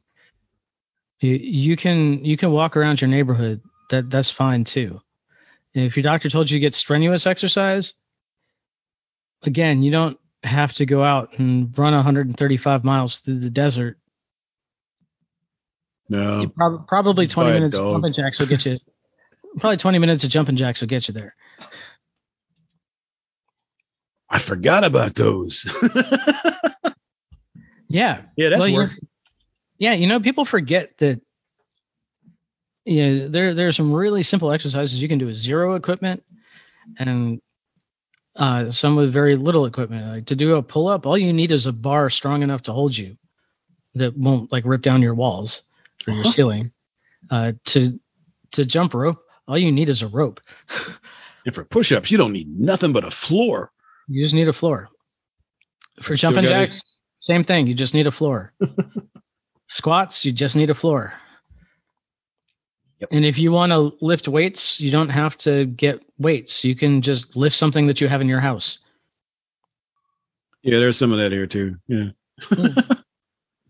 You, 1.21 1.35
you 1.35 1.77
can 1.77 2.25
you 2.25 2.37
can 2.37 2.51
walk 2.51 2.77
around 2.77 3.01
your 3.01 3.09
neighborhood. 3.09 3.63
That 3.91 4.11
that's 4.11 4.31
fine 4.31 4.65
too. 4.65 5.01
And 5.75 5.85
if 5.85 5.97
your 5.97 6.03
doctor 6.03 6.29
told 6.29 6.51
you 6.51 6.57
to 6.57 6.61
get 6.61 6.75
strenuous 6.75 7.27
exercise, 7.27 7.95
again, 9.43 9.83
you 9.83 9.91
don't 9.91 10.19
have 10.43 10.73
to 10.75 10.87
go 10.87 11.03
out 11.03 11.39
and 11.39 11.77
run 11.77 11.95
135 11.95 12.85
miles 12.85 13.19
through 13.19 13.41
the 13.41 13.51
desert. 13.51 13.99
No. 16.09 16.49
Prob- 16.49 16.87
probably 16.87 17.27
20 17.27 17.53
minutes 17.53 17.79
jumping 17.79 18.13
jacks 18.13 18.39
will 18.39 18.47
get 18.47 18.67
you 18.67 18.79
Probably 19.59 19.77
20 19.77 19.99
minutes 20.01 20.25
of 20.25 20.31
jumping 20.31 20.57
jacks 20.57 20.81
will 20.81 20.89
get 20.89 21.09
you 21.09 21.15
there. 21.15 21.35
I 24.29 24.39
forgot 24.39 24.83
about 24.83 25.15
those. 25.15 25.65
yeah. 27.95 28.23
Yeah, 28.37 28.49
that's 28.51 28.61
well, 28.61 28.75
work. 28.75 28.91
Yeah, 29.79 29.95
you 29.95 30.07
know, 30.07 30.21
people 30.21 30.45
forget 30.45 30.99
that 30.99 31.21
Yeah, 32.85 33.29
there 33.29 33.55
there's 33.55 33.77
some 33.77 33.93
really 33.93 34.23
simple 34.23 34.53
exercises 34.53 35.01
you 35.01 35.09
can 35.09 35.19
do 35.19 35.27
with 35.27 35.37
zero 35.37 35.75
equipment, 35.75 36.23
and 36.99 37.41
uh, 38.37 38.71
some 38.71 38.97
with 38.97 39.13
very 39.13 39.37
little 39.37 39.65
equipment. 39.67 40.07
Like 40.07 40.27
to 40.27 40.37
do 40.37 40.57
a 40.57 40.63
pull 40.63 40.89
up, 40.89 41.07
all 41.07 41.17
you 41.17 41.33
need 41.33 41.51
is 41.53 41.67
a 41.67 41.73
bar 41.73 42.11
strong 42.11 42.43
enough 42.43 42.63
to 42.63 42.73
hold 42.73 42.97
you 42.97 43.17
that 43.95 44.17
won't 44.17 44.53
like 44.53 44.65
rip 44.67 44.83
down 44.83 45.03
your 45.03 45.15
walls 45.15 45.63
or 46.07 46.13
your 46.13 46.23
Uh-huh. 46.23 46.31
ceiling. 46.31 46.73
Uh, 47.31 47.53
to 47.67 47.99
to 48.53 48.65
jump 48.67 48.93
rope, 48.95 49.23
all 49.49 49.57
you 49.59 49.73
need 49.73 49.89
is 49.89 50.03
a 50.03 50.09
rope. 50.09 50.41
And 51.47 51.55
for 51.55 51.65
push-ups, 51.65 52.11
you 52.11 52.19
don't 52.19 52.33
need 52.33 52.49
nothing 52.49 52.93
but 52.93 53.05
a 53.05 53.11
floor. 53.11 53.71
You 54.09 54.23
just 54.23 54.35
need 54.35 54.49
a 54.49 54.53
floor. 54.53 54.89
For 56.03 56.17
Still 56.17 56.33
jumping 56.33 56.51
jacks, 56.51 56.83
same 57.25 57.43
thing. 57.43 57.67
You 57.67 57.73
just 57.73 57.95
need 57.95 58.07
a 58.07 58.11
floor. 58.11 58.53
Squats, 59.69 60.27
you 60.27 60.33
just 60.33 60.57
need 60.57 60.69
a 60.69 60.75
floor. 60.75 61.15
Yep. 63.01 63.09
And 63.13 63.25
if 63.25 63.39
you 63.39 63.51
want 63.51 63.73
to 63.73 63.97
lift 64.05 64.29
weights, 64.29 64.79
you 64.79 64.91
don't 64.91 65.09
have 65.09 65.35
to 65.39 65.65
get 65.65 66.03
weights. 66.19 66.65
You 66.65 66.75
can 66.77 67.01
just 67.01 67.35
lift 67.35 67.57
something 67.57 67.87
that 67.87 68.03
you 68.03 68.09
have 68.09 68.21
in 68.21 68.29
your 68.29 68.41
house. 68.41 68.79
Yeah, 70.63 70.79
there's 70.81 70.99
some 70.99 71.13
of 71.13 71.19
that 71.19 71.33
here 71.33 71.47
too. 71.47 71.77
Yeah. 71.89 72.11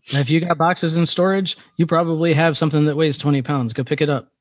If 0.07 0.29
you 0.29 0.39
got 0.39 0.59
boxes 0.59 0.99
in 0.99 1.07
storage, 1.07 1.57
you 1.77 1.87
probably 1.87 2.35
have 2.35 2.55
something 2.59 2.85
that 2.85 2.95
weighs 2.95 3.17
20 3.17 3.41
pounds. 3.41 3.73
Go 3.73 3.83
pick 3.83 4.01
it 4.01 4.09
up. 4.09 4.31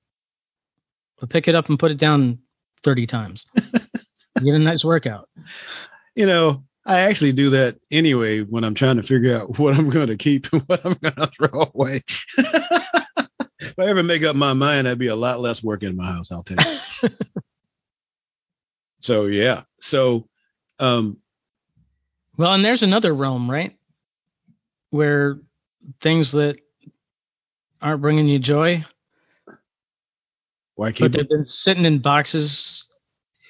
Go 1.18 1.26
pick 1.26 1.49
it 1.49 1.54
up 1.54 1.71
and 1.71 1.78
put 1.78 1.90
it 1.90 1.97
down 1.97 2.40
30 2.83 3.06
times. 3.06 3.47
Get 3.56 4.54
a 4.54 4.59
nice 4.59 4.85
workout. 4.85 5.30
You 6.14 6.26
know, 6.26 6.64
I 6.86 7.00
actually 7.00 7.32
do 7.32 7.50
that 7.50 7.78
anyway 7.90 8.40
when 8.40 8.64
I'm 8.64 8.74
trying 8.74 8.96
to 8.96 9.02
figure 9.02 9.36
out 9.36 9.58
what 9.58 9.76
I'm 9.76 9.90
going 9.90 10.08
to 10.08 10.16
keep 10.16 10.52
and 10.52 10.62
what 10.62 10.84
I'm 10.84 10.94
going 10.94 11.14
to 11.14 11.30
throw 11.38 11.70
away. 11.74 12.02
if 12.36 13.78
I 13.78 13.84
ever 13.86 14.02
make 14.02 14.22
up 14.22 14.36
my 14.36 14.52
mind, 14.52 14.88
I'd 14.88 14.98
be 14.98 15.08
a 15.08 15.16
lot 15.16 15.40
less 15.40 15.62
work 15.62 15.82
in 15.82 15.96
my 15.96 16.06
house. 16.06 16.30
I'll 16.30 16.42
tell 16.42 16.58
you. 17.02 17.10
so 19.00 19.26
yeah. 19.26 19.62
So, 19.80 20.28
um, 20.78 21.18
Well, 22.36 22.52
and 22.52 22.64
there's 22.64 22.82
another 22.82 23.14
realm, 23.14 23.50
right? 23.50 23.76
Where 24.90 25.40
things 26.00 26.32
that 26.32 26.56
aren't 27.80 28.00
bringing 28.00 28.28
you 28.28 28.38
joy, 28.38 28.84
why 30.74 30.88
but 30.90 30.96
keep 30.96 31.12
they've 31.12 31.28
been 31.28 31.46
sitting 31.46 31.84
in 31.84 32.00
boxes. 32.00 32.84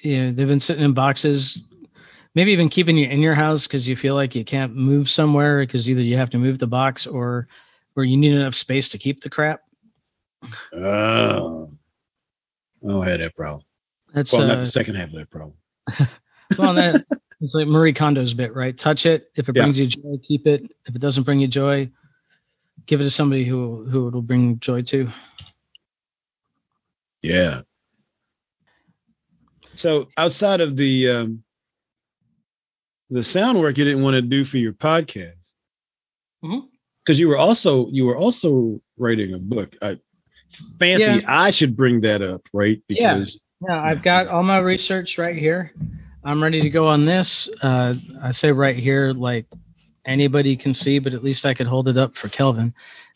You 0.01 0.25
know, 0.25 0.31
they've 0.31 0.47
been 0.47 0.59
sitting 0.59 0.83
in 0.83 0.93
boxes, 0.93 1.57
maybe 2.35 2.51
even 2.51 2.69
keeping 2.69 2.97
you 2.97 3.07
in 3.07 3.21
your 3.21 3.35
house 3.35 3.67
because 3.67 3.87
you 3.87 3.95
feel 3.95 4.15
like 4.15 4.35
you 4.35 4.45
can't 4.45 4.75
move 4.75 5.09
somewhere 5.09 5.61
because 5.61 5.89
either 5.89 6.01
you 6.01 6.17
have 6.17 6.31
to 6.31 6.37
move 6.37 6.59
the 6.59 6.67
box 6.67 7.07
or 7.07 7.47
or 7.95 8.03
you 8.05 8.17
need 8.17 8.33
enough 8.33 8.55
space 8.55 8.89
to 8.89 8.99
keep 8.99 9.21
the 9.21 9.29
crap. 9.29 9.61
Oh, 10.73 11.71
I 12.83 12.87
don't 12.87 13.07
have 13.07 13.19
that 13.19 13.35
problem. 13.35 13.63
That's 14.13 14.33
Well, 14.33 14.41
uh, 14.51 14.61
the 14.61 14.65
second 14.65 14.95
half 14.95 15.09
of 15.09 15.15
that 15.15 15.29
problem. 15.31 15.55
well, 16.57 16.75
that 16.75 17.05
it's 17.41 17.55
like 17.55 17.67
Marie 17.67 17.93
Kondo's 17.93 18.33
bit, 18.33 18.55
right? 18.55 18.77
Touch 18.77 19.05
it. 19.05 19.29
If 19.35 19.49
it 19.49 19.53
Yeah. 19.53 19.63
brings 19.63 19.79
you 19.79 19.87
joy, 19.87 20.17
keep 20.23 20.47
it. 20.47 20.63
If 20.85 20.95
it 20.95 21.01
doesn't 21.01 21.23
bring 21.23 21.39
you 21.39 21.47
joy, 21.47 21.91
give 22.85 23.01
it 23.01 23.05
to 23.05 23.11
somebody 23.11 23.45
who 23.45 23.85
who 23.85 24.07
it'll 24.09 24.21
bring 24.21 24.59
joy 24.59 24.83
to. 24.83 25.09
Yeah. 27.23 27.61
So 29.75 30.09
outside 30.17 30.61
of 30.61 30.77
the 30.77 31.09
um, 31.09 31.44
the 33.09 33.23
sound 33.23 33.59
work 33.59 33.77
you 33.77 33.85
didn't 33.85 34.03
want 34.03 34.15
to 34.15 34.21
do 34.21 34.43
for 34.43 34.57
your 34.57 34.73
podcast, 34.73 35.33
because 36.41 37.19
you 37.19 37.27
were 37.27 37.37
also 37.37 37.87
you 37.89 38.05
were 38.05 38.17
also 38.17 38.81
writing 38.97 39.33
a 39.33 39.37
book. 39.37 39.75
I 39.81 39.99
fancy. 40.79 41.03
Yeah. 41.03 41.21
I 41.27 41.51
should 41.51 41.75
bring 41.75 42.01
that 42.01 42.21
up, 42.21 42.47
right? 42.53 42.81
Yeah. 42.87 43.13
Because 43.13 43.39
Yeah, 43.67 43.81
I've 43.81 44.03
got 44.03 44.27
all 44.27 44.43
my 44.43 44.59
research 44.59 45.17
right 45.17 45.35
here. 45.35 45.73
I'm 46.23 46.41
ready 46.41 46.61
to 46.61 46.69
go 46.69 46.87
on 46.87 47.05
this. 47.05 47.49
Uh, 47.61 47.95
I 48.21 48.31
say 48.31 48.51
right 48.51 48.75
here, 48.75 49.11
like 49.11 49.45
anybody 50.05 50.55
can 50.55 50.73
see, 50.73 50.99
but 50.99 51.13
at 51.13 51.23
least 51.23 51.45
I 51.45 51.53
could 51.53 51.67
hold 51.67 51.87
it 51.87 51.97
up 51.97 52.15
for 52.15 52.29
Kelvin. 52.29 52.73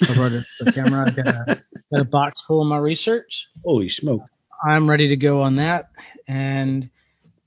I 0.08 0.14
brought 0.14 0.32
it 0.32 0.46
camera. 0.74 1.08
I've 1.08 1.16
got 1.16 1.28
a, 1.28 1.62
got 1.92 2.02
a 2.02 2.06
box 2.06 2.42
full 2.42 2.62
of 2.62 2.68
my 2.68 2.78
research. 2.78 3.50
holy 3.66 3.90
smoke! 3.90 4.22
I'm 4.64 4.90
ready 4.90 5.10
to 5.10 5.16
go 5.16 5.42
on 5.42 5.58
that. 5.58 5.90
And 6.28 6.90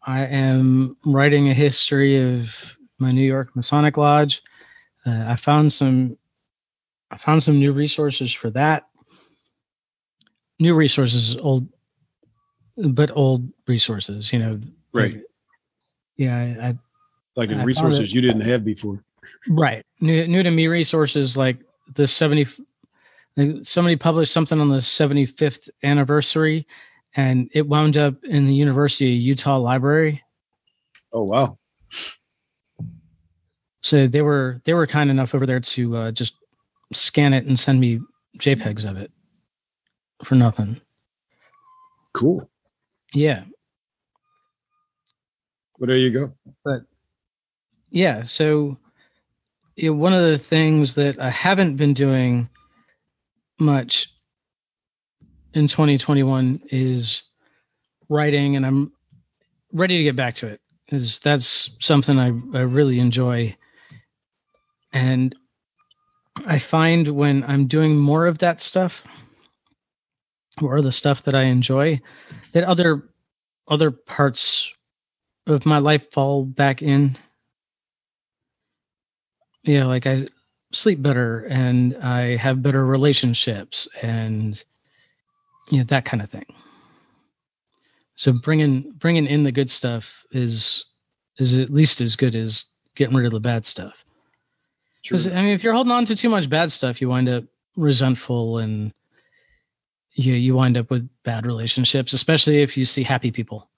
I 0.05 0.27
am 0.27 0.97
writing 1.05 1.49
a 1.49 1.55
history 1.55 2.37
of 2.37 2.77
my 2.99 3.12
New 3.12 3.27
York 3.27 3.55
Masonic 3.57 3.97
Lodge. 3.97 4.43
Uh, 5.07 5.25
I 5.29 5.37
found 5.37 5.73
some 5.73 6.19
I 7.11 7.19
found 7.19 7.43
some 7.43 7.59
new 7.59 7.73
resources 7.73 8.33
for 8.33 8.51
that. 8.51 8.85
New 10.59 10.75
resources, 10.75 11.37
old 11.37 11.69
but 12.77 13.11
old 13.15 13.51
resources, 13.67 14.33
you 14.33 14.38
know. 14.38 14.61
Right, 14.93 15.21
Yeah, 16.17 16.37
I, 16.61 16.79
like 17.37 17.51
in 17.51 17.61
I 17.61 17.65
resources 17.65 18.11
it- 18.11 18.15
you 18.15 18.21
didn't 18.23 18.43
have 18.43 18.65
before. 18.65 19.05
right. 19.49 19.85
New 20.01 20.27
new 20.29 20.43
to 20.43 20.51
me 20.51 20.69
resources 20.69 21.37
like 21.37 21.59
the 21.95 22.07
70 22.09 22.47
somebody 23.65 23.97
published 23.97 24.33
something 24.33 24.61
on 24.61 24.69
the 24.69 24.79
75th 24.83 25.71
anniversary 25.83 26.67
and 27.16 27.51
it 27.53 27.68
wound 27.68 27.96
up 27.96 28.25
in 28.25 28.46
the 28.46 28.55
University 28.55 29.14
of 29.14 29.20
Utah 29.22 29.59
Library. 29.59 30.22
Oh 31.12 31.25
wow! 31.25 31.59
So 33.83 34.07
they 34.07 34.22
were 34.22 34.61
they 34.64 34.75
were 34.75 34.87
kind 34.87 35.11
enough 35.11 35.35
over 35.35 35.46
there 35.46 35.61
to 35.61 35.96
uh, 35.96 36.12
just 36.12 36.35
scan 36.92 37.35
it 37.35 37.46
and 37.46 37.59
send 37.59 37.81
me 37.81 38.01
JPEGs 38.38 38.88
of 38.88 38.96
it 38.98 39.12
for 40.25 40.35
nothing. 40.37 40.81
Cool. 42.14 42.48
Yeah, 43.14 43.44
Well, 45.79 45.88
there 45.88 45.96
you 45.96 46.11
go. 46.11 46.35
But 46.64 46.83
yeah. 47.90 48.22
So 48.22 48.79
yeah, 49.77 49.90
one 49.90 50.12
of 50.12 50.22
the 50.22 50.38
things 50.38 50.94
that 50.94 51.18
I 51.20 51.31
haven't 51.31 51.77
been 51.77 51.94
doing 51.94 52.48
much 53.59 54.12
in 55.55 55.69
2021 55.69 56.62
is 56.71 57.23
writing, 58.09 58.57
and 58.57 58.67
I'm 58.67 58.93
ready 59.73 59.99
to 59.99 60.05
get 60.05 60.17
back 60.17 60.35
to 60.37 60.49
it. 60.49 60.61
Is 60.88 61.21
that's 61.21 61.77
something 61.81 62.19
I 62.19 62.27
I 62.27 62.62
really 62.62 62.99
enjoy, 62.99 63.57
and 64.93 65.35
I 66.45 66.59
find 66.59 67.09
when 67.09 67.45
I'm 67.45 67.67
doing 67.67 67.97
more 67.97 68.27
of 68.27 68.38
that 68.38 68.61
stuff 68.61 69.05
or 70.61 70.83
the 70.83 70.93
stuff 70.93 71.23
that 71.25 71.35
I 71.35 71.45
enjoy, 71.45 72.01
that 72.53 72.65
other 72.65 73.09
other 73.69 73.91
parts 73.91 74.73
of 75.47 75.67
my 75.67 75.79
life 75.79 76.12
fall 76.12 76.45
back 76.45 76.83
in. 76.83 77.17
Yeah, 79.65 79.87
like 79.87 80.07
I 80.07 80.29
sleep 80.73 81.01
better 81.01 81.45
and 81.45 81.97
I 81.97 82.37
have 82.37 82.62
better 82.62 82.85
relationships 82.85 83.88
and 84.01 84.62
you 85.73 85.79
know 85.79 85.85
that 85.85 86.05
kind 86.05 86.23
of 86.23 86.29
thing. 86.29 86.45
So 88.15 88.35
bringing 88.35 88.93
bringing 88.93 89.27
in 89.27 89.43
the 89.43 89.53
good 89.53 89.71
stuff 89.71 90.25
is 90.31 90.85
is 91.39 91.55
at 91.55 91.71
least 91.71 92.03
as 92.03 92.17
good 92.17 92.35
as 92.35 92.67
getting 92.95 93.17
rid 93.17 93.25
of 93.25 93.33
the 93.33 93.41
bad 93.41 93.65
stuff. 93.65 94.05
Because 95.03 95.27
I 95.27 95.43
mean, 95.43 95.55
if 95.55 95.65
you're 95.65 95.73
holding 95.73 95.91
on 95.91 96.05
to 96.05 96.15
too 96.15 96.29
much 96.29 96.51
bad 96.51 96.71
stuff, 96.71 97.01
you 97.01 97.09
wind 97.09 97.31
up 97.31 97.45
resentful 97.75 98.59
and 98.59 98.93
you 100.13 100.35
you 100.35 100.55
wind 100.55 100.77
up 100.77 100.91
with 100.91 101.09
bad 101.25 101.47
relationships, 101.47 102.13
especially 102.13 102.61
if 102.61 102.77
you 102.77 102.85
see 102.85 103.03
happy 103.03 103.31
people. 103.31 103.71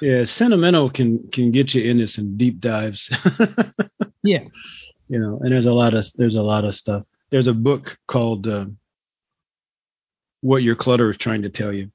Yeah, 0.00 0.22
sentimental 0.22 0.90
can 0.90 1.28
can 1.32 1.50
get 1.50 1.74
you 1.74 1.82
into 1.82 2.06
some 2.06 2.36
deep 2.36 2.60
dives. 2.60 3.10
Yeah. 4.24 4.44
you 5.08 5.18
know, 5.18 5.40
and 5.42 5.50
there's 5.50 5.66
a 5.66 5.72
lot 5.72 5.94
of 5.94 6.06
there's 6.14 6.36
a 6.36 6.42
lot 6.42 6.64
of 6.64 6.76
stuff. 6.76 7.02
There's 7.30 7.48
a 7.48 7.54
book 7.54 7.98
called 8.06 8.46
um, 8.46 8.78
"What 10.42 10.62
Your 10.62 10.76
Clutter 10.76 11.10
is 11.12 11.18
Trying 11.18 11.42
to 11.44 11.50
Tell 11.50 11.72
You" 11.72 11.90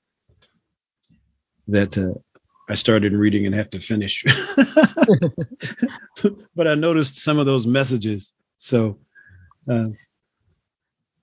that 1.70 1.98
uh, 1.98 2.16
I 2.70 2.76
started 2.76 3.14
reading 3.14 3.46
and 3.46 3.56
have 3.56 3.70
to 3.72 3.80
finish, 3.80 4.26
but 6.56 6.68
I 6.68 6.76
noticed 6.76 7.18
some 7.18 7.40
of 7.40 7.46
those 7.46 7.68
messages, 7.68 8.34
so 8.58 9.00
uh, 9.72 9.90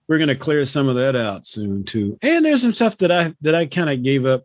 we're 0.09 0.19
gonna 0.19 0.37
clear 0.37 0.65
some 0.65 0.89
of 0.89 0.97
that 0.97 1.17
out 1.17 1.47
soon 1.47 1.85
too. 1.85 2.19
And 2.23 2.45
there's 2.45 2.63
some 2.63 2.75
stuff 2.75 2.99
that 2.99 3.11
I 3.13 3.35
that 3.43 3.57
I 3.57 3.67
kind 3.67 3.91
of 3.91 4.03
gave 4.05 4.27
up. 4.27 4.45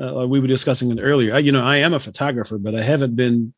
Uh, 0.00 0.26
we 0.26 0.40
were 0.40 0.46
discussing 0.46 0.92
it 0.92 1.00
earlier. 1.02 1.34
I, 1.34 1.38
you 1.40 1.52
know, 1.52 1.64
I 1.64 1.78
am 1.78 1.92
a 1.92 2.00
photographer, 2.00 2.58
but 2.58 2.74
I 2.74 2.82
haven't 2.82 3.16
been 3.16 3.52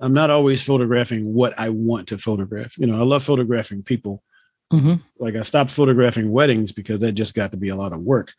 I'm 0.00 0.14
not 0.14 0.30
always 0.30 0.62
photographing 0.62 1.32
what 1.34 1.58
I 1.58 1.68
want 1.68 2.08
to 2.08 2.18
photograph. 2.18 2.78
You 2.78 2.86
know, 2.86 2.98
I 2.98 3.02
love 3.02 3.22
photographing 3.22 3.82
people. 3.82 4.22
Hmm 4.70 4.94
Like 5.18 5.36
I 5.36 5.42
stopped 5.42 5.70
photographing 5.70 6.30
weddings 6.30 6.72
because 6.72 7.00
that 7.00 7.12
just 7.12 7.34
got 7.34 7.50
to 7.52 7.56
be 7.56 7.70
a 7.70 7.76
lot 7.76 7.92
of 7.92 8.00
work. 8.00 8.32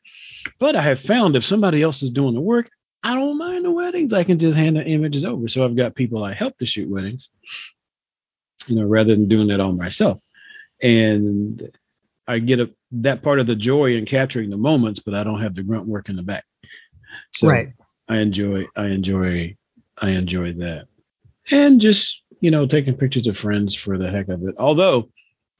But 0.59 0.75
I 0.75 0.81
have 0.81 0.99
found 0.99 1.35
if 1.35 1.43
somebody 1.45 1.81
else 1.81 2.03
is 2.03 2.11
doing 2.11 2.33
the 2.33 2.41
work, 2.41 2.69
I 3.03 3.15
don't 3.15 3.37
mind 3.37 3.65
the 3.65 3.71
weddings. 3.71 4.13
I 4.13 4.23
can 4.23 4.39
just 4.39 4.57
hand 4.57 4.77
the 4.77 4.85
images 4.85 5.25
over. 5.25 5.47
So 5.47 5.65
I've 5.65 5.75
got 5.75 5.95
people 5.95 6.23
I 6.23 6.33
help 6.33 6.57
to 6.59 6.65
shoot 6.65 6.89
weddings, 6.89 7.29
you 8.67 8.75
know, 8.75 8.85
rather 8.85 9.15
than 9.15 9.27
doing 9.27 9.47
that 9.47 9.59
all 9.59 9.73
myself. 9.73 10.21
And 10.81 11.75
I 12.27 12.39
get 12.39 12.59
a, 12.59 12.71
that 12.93 13.23
part 13.23 13.39
of 13.39 13.47
the 13.47 13.55
joy 13.55 13.95
in 13.95 14.05
capturing 14.05 14.49
the 14.49 14.57
moments, 14.57 14.99
but 14.99 15.13
I 15.13 15.23
don't 15.23 15.41
have 15.41 15.55
the 15.55 15.63
grunt 15.63 15.87
work 15.87 16.09
in 16.09 16.15
the 16.15 16.23
back. 16.23 16.45
So 17.33 17.47
right. 17.47 17.73
I 18.07 18.17
enjoy, 18.19 18.65
I 18.75 18.87
enjoy, 18.87 19.57
I 19.97 20.09
enjoy 20.11 20.53
that, 20.53 20.87
and 21.49 21.81
just 21.81 22.21
you 22.39 22.51
know 22.51 22.65
taking 22.67 22.95
pictures 22.95 23.27
of 23.27 23.37
friends 23.37 23.75
for 23.75 23.97
the 23.97 24.09
heck 24.09 24.29
of 24.29 24.43
it. 24.47 24.55
Although 24.57 25.09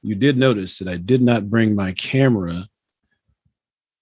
you 0.02 0.14
did 0.14 0.36
notice 0.36 0.78
that 0.78 0.88
I 0.88 0.96
did 0.96 1.22
not 1.22 1.48
bring 1.48 1.74
my 1.74 1.92
camera 1.92 2.66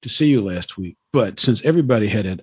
to 0.03 0.09
see 0.09 0.27
you 0.29 0.41
last 0.43 0.79
week, 0.79 0.97
but 1.13 1.39
since 1.41 1.63
everybody 1.65 2.07
had 2.09 2.27
an 2.27 2.41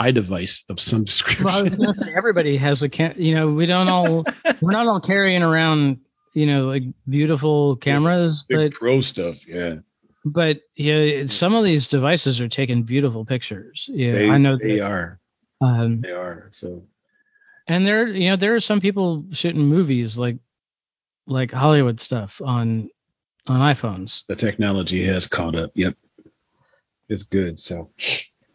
iDevice 0.00 0.62
of 0.68 0.80
some 0.80 1.04
description, 1.04 1.76
Well, 1.78 1.94
everybody 2.16 2.56
has 2.56 2.82
a 2.82 2.88
cam. 2.88 3.14
You 3.16 3.34
know, 3.34 3.48
we 3.48 3.66
don't 3.66 3.88
all 3.88 4.24
we're 4.60 4.72
not 4.72 4.86
all 4.86 5.00
carrying 5.00 5.42
around 5.42 5.98
you 6.34 6.46
know 6.46 6.66
like 6.66 6.82
beautiful 7.08 7.76
cameras, 7.76 8.42
big 8.42 8.72
but 8.72 8.78
pro 8.78 9.00
stuff, 9.00 9.46
yeah. 9.46 9.76
but 10.24 10.60
yeah, 10.76 11.26
some 11.26 11.54
of 11.54 11.64
these 11.64 11.88
devices 11.88 12.40
are 12.40 12.48
taking 12.48 12.82
beautiful 12.84 13.24
pictures. 13.24 13.88
Yeah, 13.92 14.12
They, 14.12 14.30
I 14.30 14.38
know 14.38 14.56
they 14.56 14.76
that. 14.78 14.90
are, 14.90 15.20
Um, 15.60 16.00
they 16.00 16.12
are. 16.12 16.48
So 16.52 16.84
and 17.66 17.86
there, 17.86 18.06
you 18.06 18.30
know, 18.30 18.36
there 18.36 18.54
are 18.54 18.60
some 18.60 18.80
people 18.80 19.26
shooting 19.32 19.62
movies 19.66 20.16
like 20.16 20.38
like 21.28 21.52
Hollywood 21.52 22.00
stuff 22.00 22.40
on 22.44 22.90
on 23.46 23.60
iPhones. 23.74 24.24
the 24.26 24.36
technology 24.36 25.04
has 25.04 25.26
caught 25.26 25.54
up. 25.54 25.70
Yep, 25.74 25.96
it's 27.08 27.22
good. 27.22 27.60
So 27.60 27.90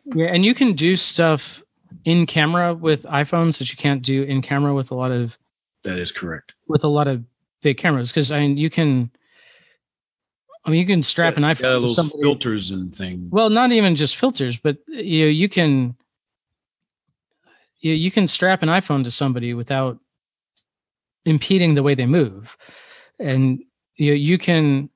Yeah, 0.05 0.25
and 0.27 0.45
you 0.45 0.53
can 0.53 0.73
do 0.73 0.97
stuff 0.97 1.63
in 2.05 2.25
camera 2.25 2.73
with 2.73 3.03
iPhones 3.03 3.59
that 3.59 3.71
you 3.71 3.77
can't 3.77 4.01
do 4.01 4.23
in 4.23 4.41
camera 4.41 4.73
with 4.73 4.91
a 4.91 4.95
lot 4.95 5.11
of 5.11 5.37
that 5.83 5.99
is 5.99 6.11
correct. 6.11 6.53
with 6.67 6.83
a 6.83 6.87
lot 6.87 7.07
of 7.07 7.23
big 7.61 7.77
cameras 7.77 8.09
because 8.11 8.31
I 8.31 8.39
mean 8.41 8.57
you 8.57 8.69
can. 8.69 9.11
I 10.65 10.69
mean, 10.69 10.79
you 10.79 10.85
can 10.87 11.03
strap 11.03 11.35
an 11.35 11.43
Yeah, 11.43 11.53
iPhone 11.55 11.81
to 11.81 11.89
somebody. 11.89 12.21
filters 12.21 12.71
and 12.71 12.95
things. 12.95 13.29
Well, 13.29 13.49
not 13.49 13.73
even 13.73 13.97
just 13.97 14.15
filters, 14.15 14.55
but 14.57 14.77
you 14.87 15.25
know, 15.25 15.29
you 15.31 15.49
can 15.49 15.97
you, 17.81 17.93
you 17.93 18.09
can 18.11 18.29
strap 18.29 18.63
an 18.63 18.69
iPhone 18.69 19.03
to 19.03 19.11
somebody 19.11 19.53
without 19.53 19.99
impeding 21.25 21.75
the 21.75 21.83
way 21.83 21.95
they 21.95 22.05
move, 22.07 22.57
and 23.19 23.61
you 23.97 24.13
you 24.13 24.37
can 24.37 24.89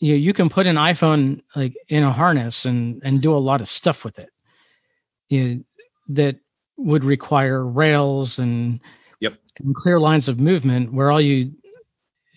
you 0.00 0.14
you 0.16 0.32
can 0.32 0.48
put 0.50 0.66
an 0.66 0.76
iPhone 0.76 1.42
like 1.56 1.74
in 1.88 2.04
a 2.04 2.12
harness 2.12 2.66
and 2.66 3.02
and 3.04 3.22
do 3.22 3.34
a 3.34 3.38
lot 3.38 3.60
of 3.60 3.68
stuff 3.68 4.04
with 4.04 4.18
it. 4.18 4.30
You 5.30 5.64
that 6.10 6.36
would 6.78 7.04
require 7.04 7.64
rails 7.66 8.38
and 8.38 8.80
Yep. 9.20 9.38
and 9.58 9.74
clear 9.74 10.00
lines 10.00 10.28
of 10.28 10.40
movement 10.40 10.92
where 10.92 11.10
all 11.10 11.20
you 11.20 11.52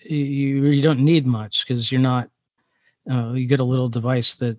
you 0.06 0.68
you 0.68 0.82
don't 0.84 1.02
need 1.02 1.28
much 1.28 1.66
because 1.68 1.92
you're 1.92 2.02
not 2.02 2.30
uh, 3.12 3.34
you 3.34 3.48
get 3.48 3.60
a 3.62 3.66
little 3.66 3.90
device 3.90 4.36
that 4.36 4.58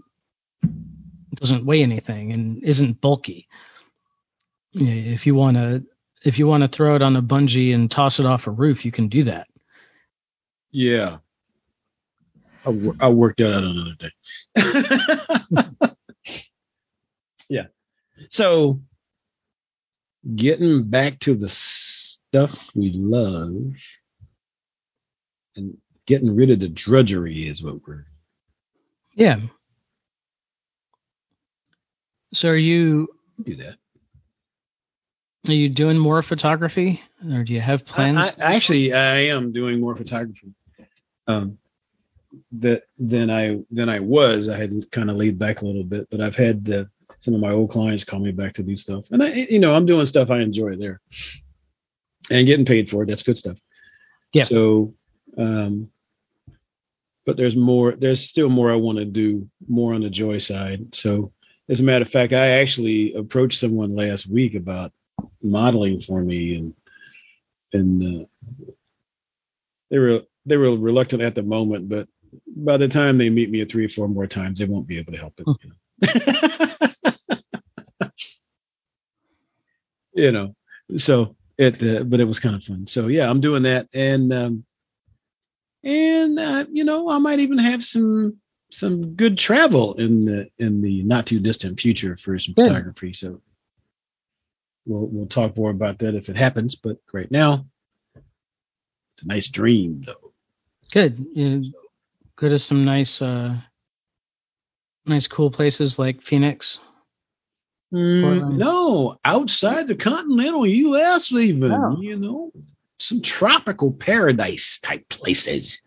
doesn't 1.35 1.66
weigh 1.66 1.83
anything 1.83 2.33
and 2.33 2.62
isn't 2.64 3.01
bulky. 3.01 3.49
You 4.73 4.87
know, 4.87 5.12
If 5.12 5.27
you 5.27 5.35
want 5.35 5.57
to 5.57 5.85
if 6.24 6.38
you 6.38 6.46
want 6.46 6.62
to 6.62 6.68
throw 6.68 6.96
it 6.96 7.02
on 7.02 7.16
a 7.16 7.22
bungee 7.22 7.74
and 7.74 7.90
toss 7.90 8.18
it 8.18 8.26
off 8.26 8.46
a 8.46 8.50
roof, 8.50 8.84
you 8.84 8.90
can 8.90 9.08
do 9.08 9.24
that. 9.24 9.46
Yeah. 10.70 11.18
I'll, 12.64 12.96
I'll 13.00 13.14
work 13.14 13.37
that 13.37 13.54
out 13.54 13.62
another 13.62 13.94
day. 13.98 14.10
yeah. 17.48 17.66
So, 18.30 18.80
getting 20.34 20.84
back 20.84 21.18
to 21.20 21.34
the 21.34 21.50
stuff 21.50 22.70
we 22.74 22.92
love 22.92 23.74
and 25.56 25.76
getting 26.06 26.34
rid 26.34 26.50
of 26.50 26.60
the 26.60 26.68
drudgery 26.68 27.46
is 27.46 27.62
what 27.62 27.87
we're 27.87 28.06
Yeah. 29.14 29.40
So 32.32 32.48
are 32.48 32.56
you 32.56 33.08
do 33.42 33.56
that. 33.56 33.76
Are 35.48 35.54
you 35.54 35.68
doing 35.68 35.98
more 35.98 36.22
photography 36.22 37.02
or 37.33 37.44
do 37.44 37.52
you 37.52 37.61
have 37.61 37.85
plans? 37.85 38.33
I, 38.40 38.52
I, 38.52 38.54
actually, 38.54 38.92
I 38.92 39.16
am 39.26 39.52
doing 39.52 39.80
more 39.80 39.94
photography. 39.96 40.54
Um, 41.26 41.59
that 42.52 42.83
than 42.98 43.30
I 43.30 43.61
than 43.70 43.88
I 43.88 44.00
was. 44.00 44.48
I 44.48 44.57
had 44.57 44.72
kind 44.90 45.11
of 45.11 45.16
laid 45.16 45.38
back 45.38 45.62
a 45.62 45.66
little 45.66 45.85
bit, 45.85 46.09
but 46.11 46.20
I've 46.20 46.37
had 46.37 46.70
uh, 46.70 46.85
some 47.18 47.35
of 47.35 47.40
my 47.40 47.50
old 47.50 47.70
clients 47.70 48.04
call 48.04 48.20
me 48.20 48.33
back 48.33 48.54
to 48.54 48.62
do 48.62 48.76
stuff, 48.76 49.11
and 49.11 49.22
I, 49.22 49.28
you 49.33 49.59
know, 49.59 49.74
I'm 49.74 49.87
doing 49.87 50.07
stuff 50.07 50.30
I 50.30 50.40
enjoy 50.40 50.76
there, 50.76 51.00
and 52.30 52.46
getting 52.46 52.66
paid 52.66 52.90
for 52.90 53.02
it. 53.02 53.07
That's 53.07 53.22
good 53.22 53.38
stuff. 53.38 53.59
Yeah. 54.33 54.44
So, 54.44 54.94
um, 55.38 55.90
but 57.24 57.37
there's 57.37 57.57
more. 57.57 57.92
There's 57.92 58.28
still 58.28 58.48
more 58.48 58.70
I 58.70 58.76
want 58.76 58.98
to 58.98 59.04
do, 59.04 59.48
more 59.68 59.94
on 59.94 60.02
the 60.02 60.11
joy 60.11 60.38
side. 60.38 60.94
So, 60.94 61.33
as 61.68 61.80
a 61.80 61.85
matter 61.85 62.02
of 62.02 62.11
fact, 62.11 62.33
I 62.33 62.61
actually 62.61 63.14
approached 63.14 63.59
someone 63.59 63.94
last 63.94 64.26
week 64.26 64.54
about 64.54 64.92
modeling 65.44 66.00
for 66.00 66.22
me, 66.22 66.57
and 66.57 66.74
and 67.72 68.22
uh, 68.22 68.26
they 69.90 69.98
were 69.98 70.22
they 70.46 70.57
were 70.57 70.76
reluctant 70.76 71.22
at 71.22 71.35
the 71.35 71.42
moment, 71.42 71.88
but 71.88 72.09
by 72.48 72.76
the 72.78 72.88
time 72.88 73.18
they 73.18 73.30
meet 73.30 73.50
me 73.50 73.64
three 73.64 73.87
or 73.87 73.90
four 73.90 74.09
more 74.09 74.26
times, 74.26 74.59
they 74.59 74.66
won't 74.66 74.88
be 74.88 74.98
able 74.98 75.12
to 75.12 75.18
help 75.18 75.40
it. 75.40 75.48
You 75.62 75.70
know, 76.12 78.11
you 80.14 80.33
know 80.33 80.54
so 80.98 81.37
it, 81.59 81.83
uh, 81.83 82.04
but 82.04 82.20
it 82.20 82.24
was 82.24 82.40
kind 82.40 82.57
of 82.57 82.64
fun. 82.64 82.87
So 82.87 83.09
yeah, 83.09 83.30
I'm 83.30 83.40
doing 83.40 83.64
that, 83.64 83.88
and 83.94 84.33
um, 84.33 84.64
and 85.85 86.38
uh, 86.38 86.64
you 86.72 86.85
know, 86.85 87.11
I 87.11 87.18
might 87.18 87.40
even 87.40 87.59
have 87.59 87.85
some 87.85 88.38
some 88.70 89.14
good 89.14 89.38
travel 89.38 89.94
in 89.94 90.24
the 90.24 90.50
in 90.59 90.83
the 90.83 91.04
not 91.04 91.26
too 91.26 91.40
distant 91.40 91.80
future 91.80 92.16
for 92.16 92.38
some 92.38 92.54
Good. 92.54 92.66
photography. 92.66 93.12
So 93.12 93.40
we'll 94.87 95.07
we'll 95.07 95.27
talk 95.27 95.57
more 95.57 95.70
about 95.70 95.99
that 95.99 96.14
if 96.14 96.29
it 96.29 96.37
happens. 96.37 96.75
But 96.75 96.99
right 97.12 97.31
now, 97.31 97.66
it's 98.14 99.25
a 99.25 99.29
nice 99.29 99.49
dream, 99.49 100.03
though. 100.07 100.33
Good. 100.92 101.73
Go 102.37 102.49
to 102.49 102.59
some 102.59 102.85
nice 102.85 103.23
uh 103.23 103.57
nice 105.07 105.27
cool 105.29 105.51
places 105.51 105.99
like 105.99 106.23
Phoenix. 106.23 106.81
Mm, 107.92 108.57
no, 108.57 109.16
outside 109.25 109.87
the 109.87 109.94
continental 109.94 110.66
U.S. 110.66 111.31
even, 111.31 111.70
Oh. 111.73 112.01
you 112.01 112.16
know, 112.18 112.51
some 112.99 113.20
tropical 113.20 113.92
paradise 113.92 114.81
type 114.81 115.09
places. 115.09 115.81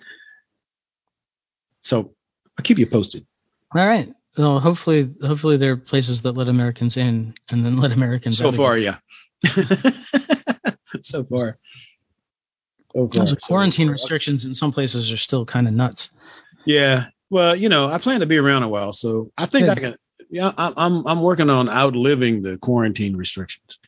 So 1.81 2.13
I'll 2.57 2.63
keep 2.63 2.77
you 2.77 2.87
posted. 2.87 3.25
All 3.75 3.85
right. 3.85 4.13
Well, 4.37 4.59
hopefully 4.59 5.09
hopefully 5.21 5.57
there 5.57 5.71
are 5.73 5.77
places 5.77 6.21
that 6.21 6.33
let 6.33 6.47
Americans 6.49 6.95
in 6.97 7.33
and 7.49 7.65
then 7.65 7.77
let 7.77 7.91
Americans 7.91 8.37
So 8.37 8.49
out 8.49 8.53
far, 8.55 8.73
again. 8.75 8.97
yeah. 9.43 9.51
so 11.01 11.23
far. 11.23 11.57
So 12.93 13.07
far. 13.07 13.07
Those 13.07 13.29
So- 13.31 13.35
quarantine 13.37 13.89
restrictions 13.89 14.45
in 14.45 14.53
some 14.53 14.71
places 14.71 15.11
are 15.11 15.17
still 15.17 15.45
kind 15.45 15.67
of 15.67 15.73
nuts. 15.73 16.09
Yeah. 16.65 17.05
Well, 17.29 17.55
you 17.55 17.67
know, 17.69 17.87
I 17.89 17.97
plan 17.97 18.19
to 18.21 18.25
be 18.25 18.37
around 18.37 18.63
a 18.63 18.69
while, 18.69 18.93
so 18.93 19.31
I 19.37 19.45
think 19.47 19.67
I 19.69 19.75
can. 19.75 19.95
Yeah, 20.29 20.51
I'm 20.57 20.73
I'm 20.77 21.07
I'm 21.07 21.21
working 21.21 21.49
on 21.49 21.67
outliving 21.69 22.41
the 22.41 22.57
quarantine 22.57 23.15
restrictions. 23.15 23.79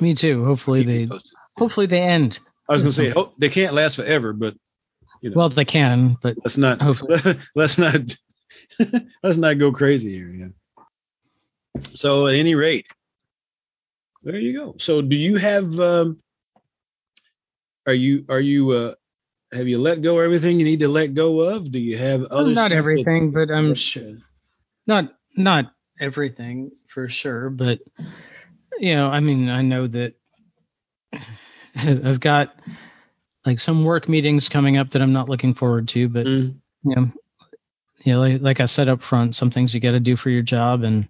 Me 0.00 0.14
too. 0.14 0.44
Hopefully 0.44 0.82
they 0.82 1.06
posted. 1.06 1.32
hopefully 1.56 1.86
they 1.86 2.00
end. 2.02 2.38
I 2.68 2.72
was 2.72 2.82
going 2.82 2.92
to 2.92 2.96
say 2.96 3.12
oh, 3.14 3.32
they 3.38 3.48
can't 3.48 3.74
last 3.74 3.96
forever, 3.96 4.32
but 4.32 4.54
you 5.20 5.30
know, 5.30 5.36
Well, 5.36 5.48
they 5.50 5.64
can, 5.64 6.16
but 6.20 6.36
let's 6.44 6.56
not 6.58 6.80
hopefully. 6.82 7.38
let's 7.54 7.78
not 7.78 8.16
let's 9.22 9.36
not 9.38 9.58
go 9.58 9.72
crazy 9.72 10.14
here. 10.14 10.28
Yeah. 10.28 10.48
So 11.94 12.26
at 12.26 12.34
any 12.34 12.54
rate, 12.54 12.86
there 14.22 14.36
you 14.36 14.52
go. 14.52 14.74
So 14.78 15.02
do 15.02 15.16
you 15.16 15.36
have? 15.36 15.78
Um, 15.80 16.20
are 17.86 17.94
you 17.94 18.24
are 18.28 18.40
you 18.40 18.70
uh, 18.70 18.94
have 19.52 19.68
you 19.68 19.78
let 19.78 20.02
go 20.02 20.18
everything 20.20 20.58
you 20.58 20.64
need 20.64 20.80
to 20.80 20.88
let 20.88 21.14
go 21.14 21.40
of? 21.40 21.70
Do 21.70 21.78
you 21.78 21.96
have 21.98 22.24
other 22.24 22.50
not 22.50 22.56
stuff 22.56 22.68
that- 22.70 22.76
everything, 22.76 23.30
but 23.32 23.50
I'm 23.50 23.70
that- 23.70 23.78
sure 23.78 24.18
not 24.86 25.14
not 25.36 25.72
everything 26.00 26.70
for 26.88 27.08
sure, 27.08 27.50
but 27.50 27.80
you 28.78 28.94
know, 28.96 29.08
I 29.08 29.20
mean, 29.20 29.48
I 29.48 29.62
know 29.62 29.86
that 29.86 30.14
I've 31.76 32.20
got 32.20 32.54
like 33.44 33.60
some 33.60 33.84
work 33.84 34.08
meetings 34.08 34.48
coming 34.48 34.76
up 34.76 34.90
that 34.90 35.02
I'm 35.02 35.12
not 35.12 35.28
looking 35.28 35.54
forward 35.54 35.88
to, 35.88 36.08
but 36.08 36.26
Mm, 36.26 36.56
you 36.84 36.94
know, 36.96 37.06
you 38.04 38.12
know, 38.12 38.20
like, 38.20 38.42
like 38.42 38.60
I 38.60 38.66
said 38.66 38.88
up 38.88 39.02
front, 39.02 39.34
some 39.34 39.50
things 39.50 39.74
you 39.74 39.80
got 39.80 39.92
to 39.92 40.00
do 40.00 40.16
for 40.16 40.30
your 40.30 40.42
job, 40.42 40.82
and 40.84 41.08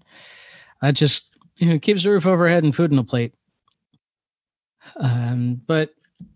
that 0.80 0.94
just 0.94 1.37
you 1.57 1.68
know 1.68 1.78
keeps 1.78 2.04
the 2.04 2.11
roof 2.11 2.26
overhead 2.26 2.64
and 2.64 2.74
food 2.74 2.92
on 2.92 2.98
a 2.98 3.04
plate. 3.04 3.35
Um, 4.96 5.61
but 5.66 5.90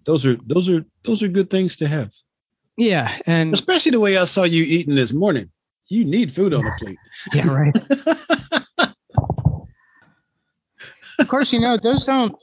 those 0.05 0.27
are 0.27 0.37
those 0.37 0.69
are 0.69 0.85
those 1.05 1.23
are 1.23 1.29
good 1.29 1.51
things 1.51 1.77
to 1.77 1.89
have, 1.89 2.13
yeah, 2.77 3.17
and 3.27 3.55
especially 3.55 3.93
the 3.93 4.01
way 4.01 4.17
I 4.17 4.25
saw 4.25 4.43
you 4.43 4.65
eating 4.65 4.95
this 4.95 5.13
morning. 5.13 5.51
You 5.89 6.05
need 6.05 6.33
food 6.33 6.53
on 6.53 6.65
the 6.65 6.71
plate. 6.79 6.99
yeah, 7.33 7.49
right. 7.49 7.75
of 11.19 11.29
course, 11.29 11.53
you 11.53 11.61
know 11.61 11.77
those 11.77 12.05
don't. 12.05 12.35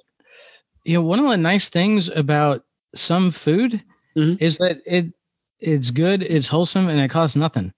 You 0.83 0.95
know, 0.95 1.01
one 1.01 1.19
of 1.19 1.29
the 1.29 1.37
nice 1.37 1.69
things 1.69 2.09
about 2.09 2.63
some 2.93 3.31
food 3.31 3.83
Mhm. 4.15 4.37
is 4.39 4.59
that 4.59 4.81
it 4.85 5.13
it's 5.59 5.91
good, 5.91 6.21
it's 6.21 6.47
wholesome, 6.47 6.89
and 6.89 6.99
it 6.99 7.09
costs 7.09 7.35
nothing. 7.35 7.73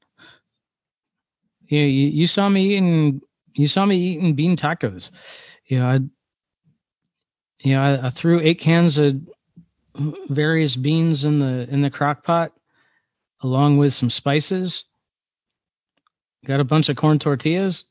You, 1.68 1.80
know, 1.80 1.86
you 1.88 2.08
you 2.08 2.28
saw 2.28 2.48
me 2.48 2.76
eating 2.76 3.22
you 3.54 3.68
saw 3.68 3.86
me 3.86 3.98
eating 3.98 4.36
bean 4.36 4.56
tacos. 4.58 5.12
You 5.66 5.80
know, 5.80 5.86
I 5.86 6.00
you 7.60 7.76
know 7.76 7.82
I, 7.82 8.08
I 8.08 8.10
threw 8.10 8.40
eight 8.40 8.60
cans 8.60 8.98
of 8.98 9.22
various 10.30 10.76
beans 10.76 11.26
in 11.26 11.40
the 11.40 11.68
in 11.70 11.82
the 11.82 11.90
crock 11.90 12.24
pot 12.24 12.54
along 13.42 13.78
with 13.78 13.94
some 13.94 14.10
spices. 14.10 14.86
Got 16.46 16.60
a 16.60 16.66
bunch 16.66 16.90
of 16.90 16.96
corn 16.96 17.20
tortillas. 17.20 17.84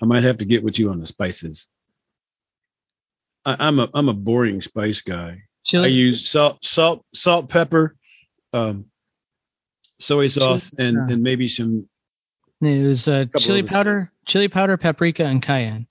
I 0.00 0.06
might 0.06 0.24
have 0.24 0.38
to 0.38 0.44
get 0.44 0.62
with 0.62 0.78
you 0.78 0.90
on 0.90 1.00
the 1.00 1.06
spices. 1.06 1.68
I, 3.44 3.56
I'm 3.60 3.78
a 3.78 3.88
I'm 3.94 4.08
a 4.08 4.14
boring 4.14 4.60
spice 4.60 5.02
guy. 5.02 5.42
Chili, 5.64 5.84
I 5.86 5.88
use 5.88 6.28
salt, 6.28 6.64
salt, 6.64 7.04
salt, 7.14 7.48
pepper, 7.48 7.96
um, 8.52 8.86
soy 9.98 10.28
sauce, 10.28 10.70
Chili- 10.70 10.88
and 10.88 11.10
and 11.10 11.22
maybe 11.22 11.48
some. 11.48 11.88
It 12.60 12.86
was 12.86 13.06
uh, 13.06 13.26
chili 13.38 13.62
powder, 13.62 14.10
chili 14.26 14.48
powder, 14.48 14.76
paprika, 14.76 15.24
and 15.24 15.40
cayenne, 15.40 15.86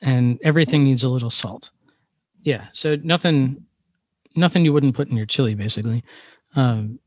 and 0.00 0.38
everything 0.42 0.84
needs 0.84 1.02
a 1.02 1.08
little 1.08 1.30
salt. 1.30 1.70
Yeah, 2.42 2.66
so 2.72 2.96
nothing, 3.02 3.64
nothing 4.36 4.64
you 4.64 4.72
wouldn't 4.72 4.94
put 4.94 5.08
in 5.08 5.16
your 5.16 5.26
chili, 5.26 5.54
basically. 5.54 6.04
Um, 6.54 7.00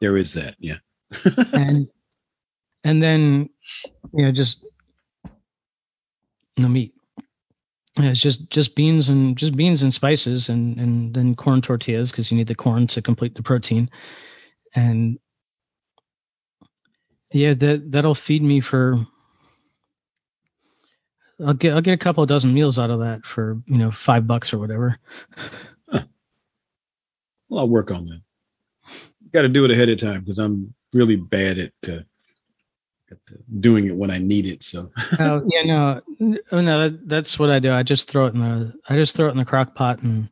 There 0.00 0.16
is 0.16 0.34
that, 0.34 0.56
yeah. 0.58 0.76
and 1.52 1.88
and 2.84 3.02
then 3.02 3.48
you 4.12 4.26
know 4.26 4.32
just 4.32 4.64
the 6.56 6.68
meat. 6.68 6.94
Yeah, 7.98 8.10
it's 8.10 8.20
just 8.20 8.50
just 8.50 8.76
beans 8.76 9.08
and 9.08 9.38
just 9.38 9.56
beans 9.56 9.82
and 9.82 9.92
spices, 9.92 10.50
and 10.50 10.78
and 10.78 11.14
then 11.14 11.34
corn 11.34 11.62
tortillas 11.62 12.10
because 12.10 12.30
you 12.30 12.36
need 12.36 12.46
the 12.46 12.54
corn 12.54 12.88
to 12.88 13.00
complete 13.00 13.34
the 13.34 13.42
protein, 13.42 13.90
and 14.74 15.18
yeah, 17.32 17.54
that 17.54 17.92
that'll 17.92 18.14
feed 18.14 18.42
me 18.42 18.60
for. 18.60 18.98
I'll 21.44 21.54
get 21.54 21.74
I'll 21.74 21.80
get 21.80 21.94
a 21.94 21.98
couple 21.98 22.22
of 22.22 22.28
dozen 22.28 22.52
meals 22.52 22.78
out 22.78 22.90
of 22.90 23.00
that 23.00 23.24
for 23.24 23.62
you 23.66 23.78
know 23.78 23.90
five 23.90 24.26
bucks 24.26 24.52
or 24.52 24.58
whatever. 24.58 24.98
Well, 27.50 27.60
I'll 27.60 27.68
work 27.68 27.90
on 27.90 28.06
that. 28.06 28.22
Got 29.32 29.42
to 29.42 29.48
do 29.48 29.64
it 29.64 29.72
ahead 29.72 29.88
of 29.88 29.98
time 29.98 30.20
because 30.20 30.38
I'm 30.38 30.72
really 30.92 31.16
bad 31.16 31.58
at, 31.58 31.72
uh, 31.86 32.02
at 33.10 33.18
uh, 33.30 33.36
doing 33.58 33.86
it 33.86 33.96
when 33.96 34.10
I 34.10 34.18
need 34.18 34.46
it. 34.46 34.62
So 34.62 34.90
oh 35.18 35.42
yeah, 35.46 35.62
no, 35.64 36.00
oh 36.52 36.60
no, 36.60 36.88
that, 36.88 37.08
that's 37.08 37.38
what 37.38 37.50
I 37.50 37.58
do. 37.58 37.72
I 37.72 37.82
just 37.82 38.08
throw 38.08 38.26
it 38.26 38.34
in 38.34 38.40
the 38.40 38.72
I 38.88 38.96
just 38.96 39.16
throw 39.16 39.26
it 39.26 39.32
in 39.32 39.38
the 39.38 39.44
crock 39.44 39.74
pot 39.74 40.02
and 40.02 40.28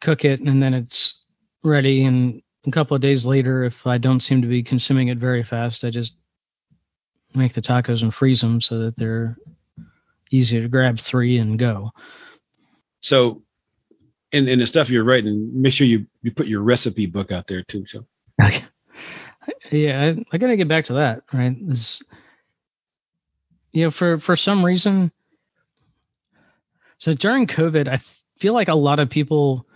cook 0.00 0.24
it, 0.24 0.40
and 0.40 0.60
then 0.60 0.74
it's 0.74 1.22
ready. 1.62 2.04
And 2.04 2.42
a 2.66 2.70
couple 2.70 2.94
of 2.94 3.00
days 3.00 3.24
later, 3.26 3.64
if 3.64 3.86
I 3.86 3.98
don't 3.98 4.20
seem 4.20 4.42
to 4.42 4.48
be 4.48 4.62
consuming 4.62 5.08
it 5.08 5.18
very 5.18 5.42
fast, 5.42 5.84
I 5.84 5.90
just 5.90 6.16
make 7.34 7.52
the 7.52 7.62
tacos 7.62 8.02
and 8.02 8.12
freeze 8.12 8.40
them 8.40 8.60
so 8.60 8.78
that 8.80 8.96
they're 8.96 9.36
easy 10.30 10.60
to 10.60 10.68
grab 10.68 10.98
three 10.98 11.38
and 11.38 11.58
go. 11.58 11.92
so 13.00 13.42
in 14.32 14.48
in 14.48 14.58
the 14.58 14.66
stuff 14.66 14.90
you're 14.90 15.04
writing, 15.04 15.62
make 15.62 15.72
sure 15.72 15.86
you 15.86 16.06
you 16.22 16.32
put 16.32 16.46
your 16.46 16.62
recipe 16.62 17.06
book 17.06 17.30
out 17.32 17.46
there 17.46 17.62
too. 17.62 17.86
So 17.86 18.06
Okay. 18.42 18.64
Yeah, 19.70 20.02
I, 20.02 20.24
I 20.32 20.38
got 20.38 20.48
to 20.48 20.56
get 20.56 20.68
back 20.68 20.86
to 20.86 20.94
that. 20.94 21.22
Right, 21.32 21.56
this, 21.68 22.02
you 23.72 23.84
know, 23.84 23.90
for 23.90 24.18
for 24.18 24.36
some 24.36 24.64
reason. 24.64 25.12
So 26.98 27.14
during 27.14 27.46
COVID, 27.46 27.88
I 27.88 27.98
feel 28.38 28.54
like 28.54 28.68
a 28.68 28.74
lot 28.74 28.98
of 28.98 29.10
people 29.10 29.66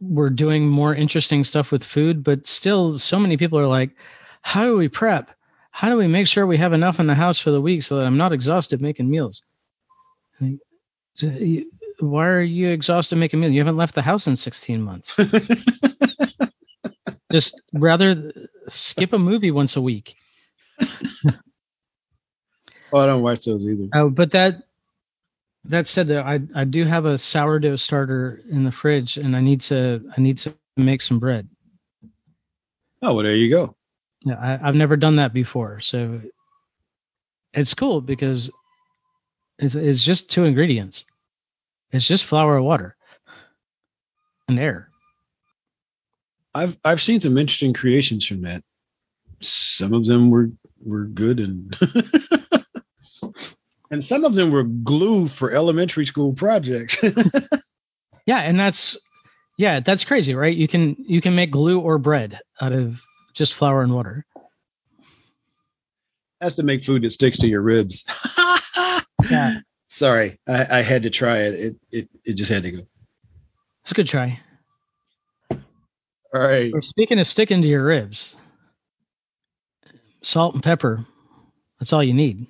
were 0.00 0.30
doing 0.30 0.68
more 0.68 0.94
interesting 0.94 1.44
stuff 1.44 1.72
with 1.72 1.84
food, 1.84 2.24
but 2.24 2.46
still, 2.46 2.98
so 2.98 3.18
many 3.18 3.36
people 3.36 3.58
are 3.58 3.66
like, 3.66 3.90
"How 4.42 4.64
do 4.64 4.76
we 4.76 4.88
prep? 4.88 5.30
How 5.70 5.88
do 5.88 5.96
we 5.96 6.08
make 6.08 6.26
sure 6.26 6.46
we 6.46 6.58
have 6.58 6.72
enough 6.72 7.00
in 7.00 7.06
the 7.06 7.14
house 7.14 7.38
for 7.38 7.50
the 7.50 7.60
week 7.60 7.82
so 7.82 7.96
that 7.96 8.06
I'm 8.06 8.16
not 8.16 8.32
exhausted 8.32 8.80
making 8.80 9.10
meals?" 9.10 9.42
Why 12.00 12.26
are 12.26 12.40
you 12.40 12.70
exhausted 12.70 13.16
making 13.16 13.40
meals? 13.40 13.52
You 13.52 13.60
haven't 13.60 13.76
left 13.76 13.94
the 13.94 14.02
house 14.02 14.26
in 14.26 14.36
16 14.36 14.82
months. 14.82 15.16
Just 17.32 17.60
rather 17.72 18.32
skip 18.68 19.12
a 19.12 19.18
movie 19.18 19.50
once 19.50 19.76
a 19.76 19.82
week. 19.82 20.16
oh, 20.80 20.86
I 22.94 23.06
don't 23.06 23.22
watch 23.22 23.44
those 23.44 23.66
either. 23.66 23.88
Oh, 23.94 24.10
but 24.10 24.32
that 24.32 24.62
that 25.64 25.88
said, 25.88 26.08
though, 26.08 26.22
I 26.22 26.40
I 26.54 26.64
do 26.64 26.84
have 26.84 27.04
a 27.04 27.18
sourdough 27.18 27.76
starter 27.76 28.40
in 28.48 28.64
the 28.64 28.72
fridge, 28.72 29.16
and 29.16 29.36
I 29.36 29.40
need 29.40 29.62
to 29.62 30.10
I 30.16 30.20
need 30.20 30.38
to 30.38 30.54
make 30.76 31.02
some 31.02 31.18
bread. 31.18 31.48
Oh, 33.02 33.14
well, 33.14 33.24
there 33.24 33.34
you 33.34 33.50
go. 33.50 33.76
Yeah, 34.24 34.36
I, 34.40 34.68
I've 34.68 34.74
never 34.74 34.96
done 34.96 35.16
that 35.16 35.32
before, 35.32 35.80
so 35.80 36.20
it's 37.52 37.74
cool 37.74 38.00
because 38.00 38.50
it's 39.58 39.74
it's 39.74 40.02
just 40.02 40.30
two 40.30 40.44
ingredients. 40.44 41.04
It's 41.92 42.06
just 42.06 42.24
flour 42.24 42.56
and 42.56 42.64
water 42.64 42.96
and 44.48 44.58
air. 44.58 44.90
I've 46.54 46.78
I've 46.84 47.02
seen 47.02 47.20
some 47.20 47.38
interesting 47.38 47.74
creations 47.74 48.26
from 48.26 48.42
that. 48.42 48.62
Some 49.40 49.94
of 49.94 50.04
them 50.06 50.30
were 50.30 50.50
were 50.84 51.04
good 51.04 51.40
and 51.40 51.76
and 53.90 54.04
some 54.04 54.24
of 54.24 54.34
them 54.34 54.50
were 54.50 54.64
glue 54.64 55.26
for 55.26 55.50
elementary 55.50 56.06
school 56.06 56.32
projects. 56.32 56.98
Yeah, 58.26 58.38
and 58.38 58.60
that's 58.60 58.96
yeah, 59.56 59.80
that's 59.80 60.04
crazy, 60.04 60.34
right? 60.34 60.56
You 60.56 60.68
can 60.68 60.96
you 60.98 61.20
can 61.20 61.34
make 61.34 61.50
glue 61.50 61.80
or 61.80 61.98
bread 61.98 62.38
out 62.60 62.72
of 62.72 63.00
just 63.34 63.54
flour 63.54 63.82
and 63.82 63.92
water. 63.92 64.24
Has 66.40 66.56
to 66.56 66.62
make 66.62 66.84
food 66.84 67.02
that 67.02 67.10
sticks 67.12 67.38
to 67.38 67.48
your 67.48 67.62
ribs. 67.62 68.04
Yeah. 69.28 69.60
Sorry, 69.86 70.38
I, 70.48 70.78
I 70.78 70.82
had 70.82 71.02
to 71.02 71.10
try 71.10 71.38
it. 71.40 71.54
It 71.54 71.76
it 71.90 72.08
it 72.24 72.32
just 72.34 72.50
had 72.50 72.62
to 72.62 72.70
go. 72.70 72.78
It's 73.82 73.90
a 73.90 73.94
good 73.94 74.08
try. 74.08 74.40
All 75.50 75.60
right. 76.40 76.70
Or 76.72 76.80
speaking 76.80 77.18
of 77.18 77.26
sticking 77.26 77.62
to 77.62 77.68
your 77.68 77.84
ribs, 77.84 78.34
salt 80.22 80.54
and 80.54 80.62
pepper. 80.62 81.04
That's 81.78 81.92
all 81.92 82.02
you 82.02 82.14
need. 82.14 82.46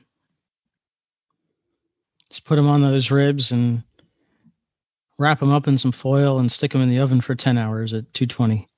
Just 2.30 2.44
put 2.44 2.56
them 2.56 2.68
on 2.68 2.80
those 2.80 3.10
ribs 3.10 3.50
and 3.50 3.82
wrap 5.18 5.40
them 5.40 5.52
up 5.52 5.68
in 5.68 5.78
some 5.78 5.92
foil 5.92 6.38
and 6.38 6.50
stick 6.50 6.72
them 6.72 6.80
in 6.80 6.88
the 6.88 7.00
oven 7.00 7.20
for 7.20 7.34
10 7.34 7.58
hours 7.58 7.92
at 7.92 8.12
220. 8.14 8.68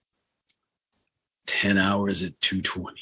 10 1.46 1.78
hours 1.78 2.22
at 2.22 2.40
220. 2.40 2.98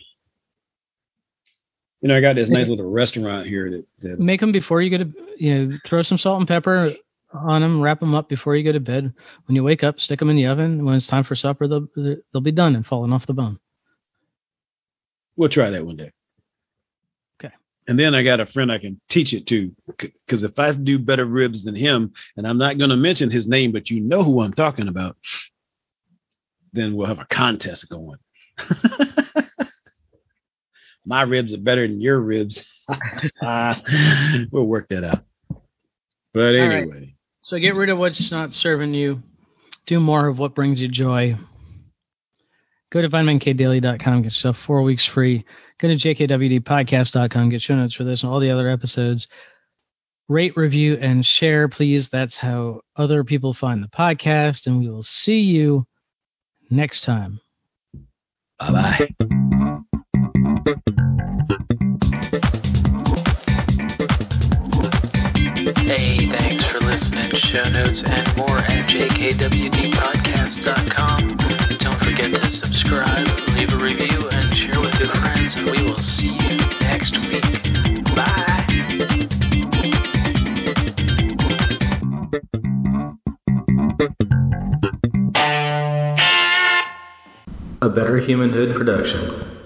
You 2.01 2.09
know, 2.09 2.17
I 2.17 2.21
got 2.21 2.37
this 2.37 2.51
nice 2.51 2.69
little 2.69 2.91
restaurant 2.91 3.47
here 3.47 3.71
that, 3.71 3.87
that 4.01 4.19
Make 4.19 4.41
them 4.41 4.53
before 4.53 4.81
you 4.81 4.91
go 4.91 5.05
to, 5.05 5.35
you 5.37 5.67
know, 5.67 5.79
throw 5.85 6.03
some 6.03 6.19
salt 6.19 6.39
and 6.39 6.49
pepper 6.49 6.93
on 7.33 7.63
them, 7.63 7.81
wrap 7.81 8.01
them 8.01 8.15
up 8.15 8.29
before 8.29 8.57
you 8.57 8.65
go 8.65 8.73
to 8.73 8.81
bed. 8.81 9.13
When 9.47 9.57
you 9.57 9.63
wake 9.63 9.85
up, 9.85 10.01
stick 10.01 10.19
them 10.19 10.31
in 10.31 10.37
the 10.37 10.47
oven. 10.47 10.85
When 10.85 10.95
it's 10.95 11.07
time 11.07 11.25
for 11.25 11.35
supper, 11.35 11.69
they'll, 11.69 11.89
they'll 11.95 12.41
be 12.41 12.53
done 12.53 12.75
and 12.75 12.87
falling 12.87 13.13
off 13.13 13.27
the 13.27 13.35
bone. 13.35 13.59
we'll 15.37 15.51
try 15.51 15.71
that 15.71 15.85
one 15.85 15.97
day. 15.97 16.11
And 17.89 17.99
then 17.99 18.15
I 18.15 18.23
got 18.23 18.41
a 18.41 18.47
friend 18.47 18.71
I 18.71 18.79
can 18.79 19.01
teach 19.09 19.33
it 19.33 19.47
to 19.49 19.75
because 19.99 20.45
if 20.45 20.59
I 20.59 20.73
do 20.73 20.99
better 20.99 21.25
ribs 21.25 21.65
than 21.65 21.75
him, 21.75 22.13
and 22.37 22.47
I'm 22.47 22.59
not 22.59 22.79
going 22.79 22.91
to 22.91 22.97
mention 22.97 23.31
his 23.31 23.47
name, 23.49 23.73
but 23.73 23.91
you 23.91 24.01
know 24.01 24.23
who 24.23 24.41
I'm 24.41 24.53
talking 24.53 24.87
about, 24.89 25.17
then 26.73 26.95
we'll 26.95 27.09
have 27.09 27.19
a 27.19 27.27
contest 27.27 27.89
going. 27.89 28.19
My 31.05 31.23
ribs 31.23 31.55
are 31.55 31.59
better 31.59 31.87
than 31.89 32.01
your 32.01 32.21
ribs. 32.21 32.71
we'll 33.43 34.67
work 34.67 34.89
that 34.91 35.05
out. 35.05 35.25
But 36.33 36.55
All 36.57 36.69
right. 36.69 36.83
anyway, 36.83 37.15
So 37.41 37.59
get 37.59 37.75
rid 37.75 37.89
of 37.89 37.99
what's 37.99 38.31
not 38.31 38.55
serving 38.55 38.95
you. 38.95 39.23
Do 39.87 39.99
more 39.99 40.29
of 40.29 40.39
what 40.39 40.55
brings 40.55 40.81
you 40.81 40.87
joy. 40.89 41.37
Go 42.91 43.03
to 43.03 43.09
VitaminKDaily.com, 43.09 44.23
get 44.23 44.33
yourself 44.33 44.59
four 44.59 44.83
weeks 44.83 45.05
free. 45.05 45.45
Go 45.79 45.89
to 45.89 45.95
JKWDpodcast.com, 45.95 47.51
get 47.51 47.63
show 47.63 47.77
notes 47.77 47.95
for 47.95 48.03
this 48.05 48.25
and 48.25 48.33
all 48.33 48.41
the 48.41 48.51
other 48.51 48.69
episodes. 48.69 49.29
Rate, 50.29 50.57
review, 50.57 50.99
and 51.01 51.25
share, 51.25 51.69
please. 51.69 52.09
That's 52.09 52.37
how 52.37 52.81
other 52.97 53.25
people 53.25 53.53
find 53.53 53.83
the 53.83 53.89
podcast. 53.89 54.67
And 54.67 54.79
we 54.79 54.89
will 54.89 55.03
see 55.03 55.41
you 55.41 55.87
next 56.71 57.03
time. 57.03 57.41
bye 58.59 58.73
bye. 58.73 59.09
Hey, 65.83 66.29
thanks 66.29 66.65
for 66.67 66.79
listening. 66.79 67.31
Show 67.33 67.63
notes 67.71 68.05
and 68.05 68.37
more 68.37 68.59
at 68.59 68.89
jkwdpodcast.com. 68.89 71.00
Subscribe, 72.91 73.29
leave 73.57 73.73
a 73.73 73.77
review, 73.77 74.29
and 74.33 74.53
share 74.53 74.81
with 74.81 74.99
your 74.99 75.11
friends. 75.11 75.55
And 75.55 75.71
we 75.71 75.81
will 75.85 75.97
see 75.97 76.31
you 76.31 76.57
next 76.81 77.17
week. 77.29 77.45
Bye. 78.17 78.67
A 87.81 87.89
Better 87.89 88.19
Humanhood 88.19 88.75
production. 88.75 89.60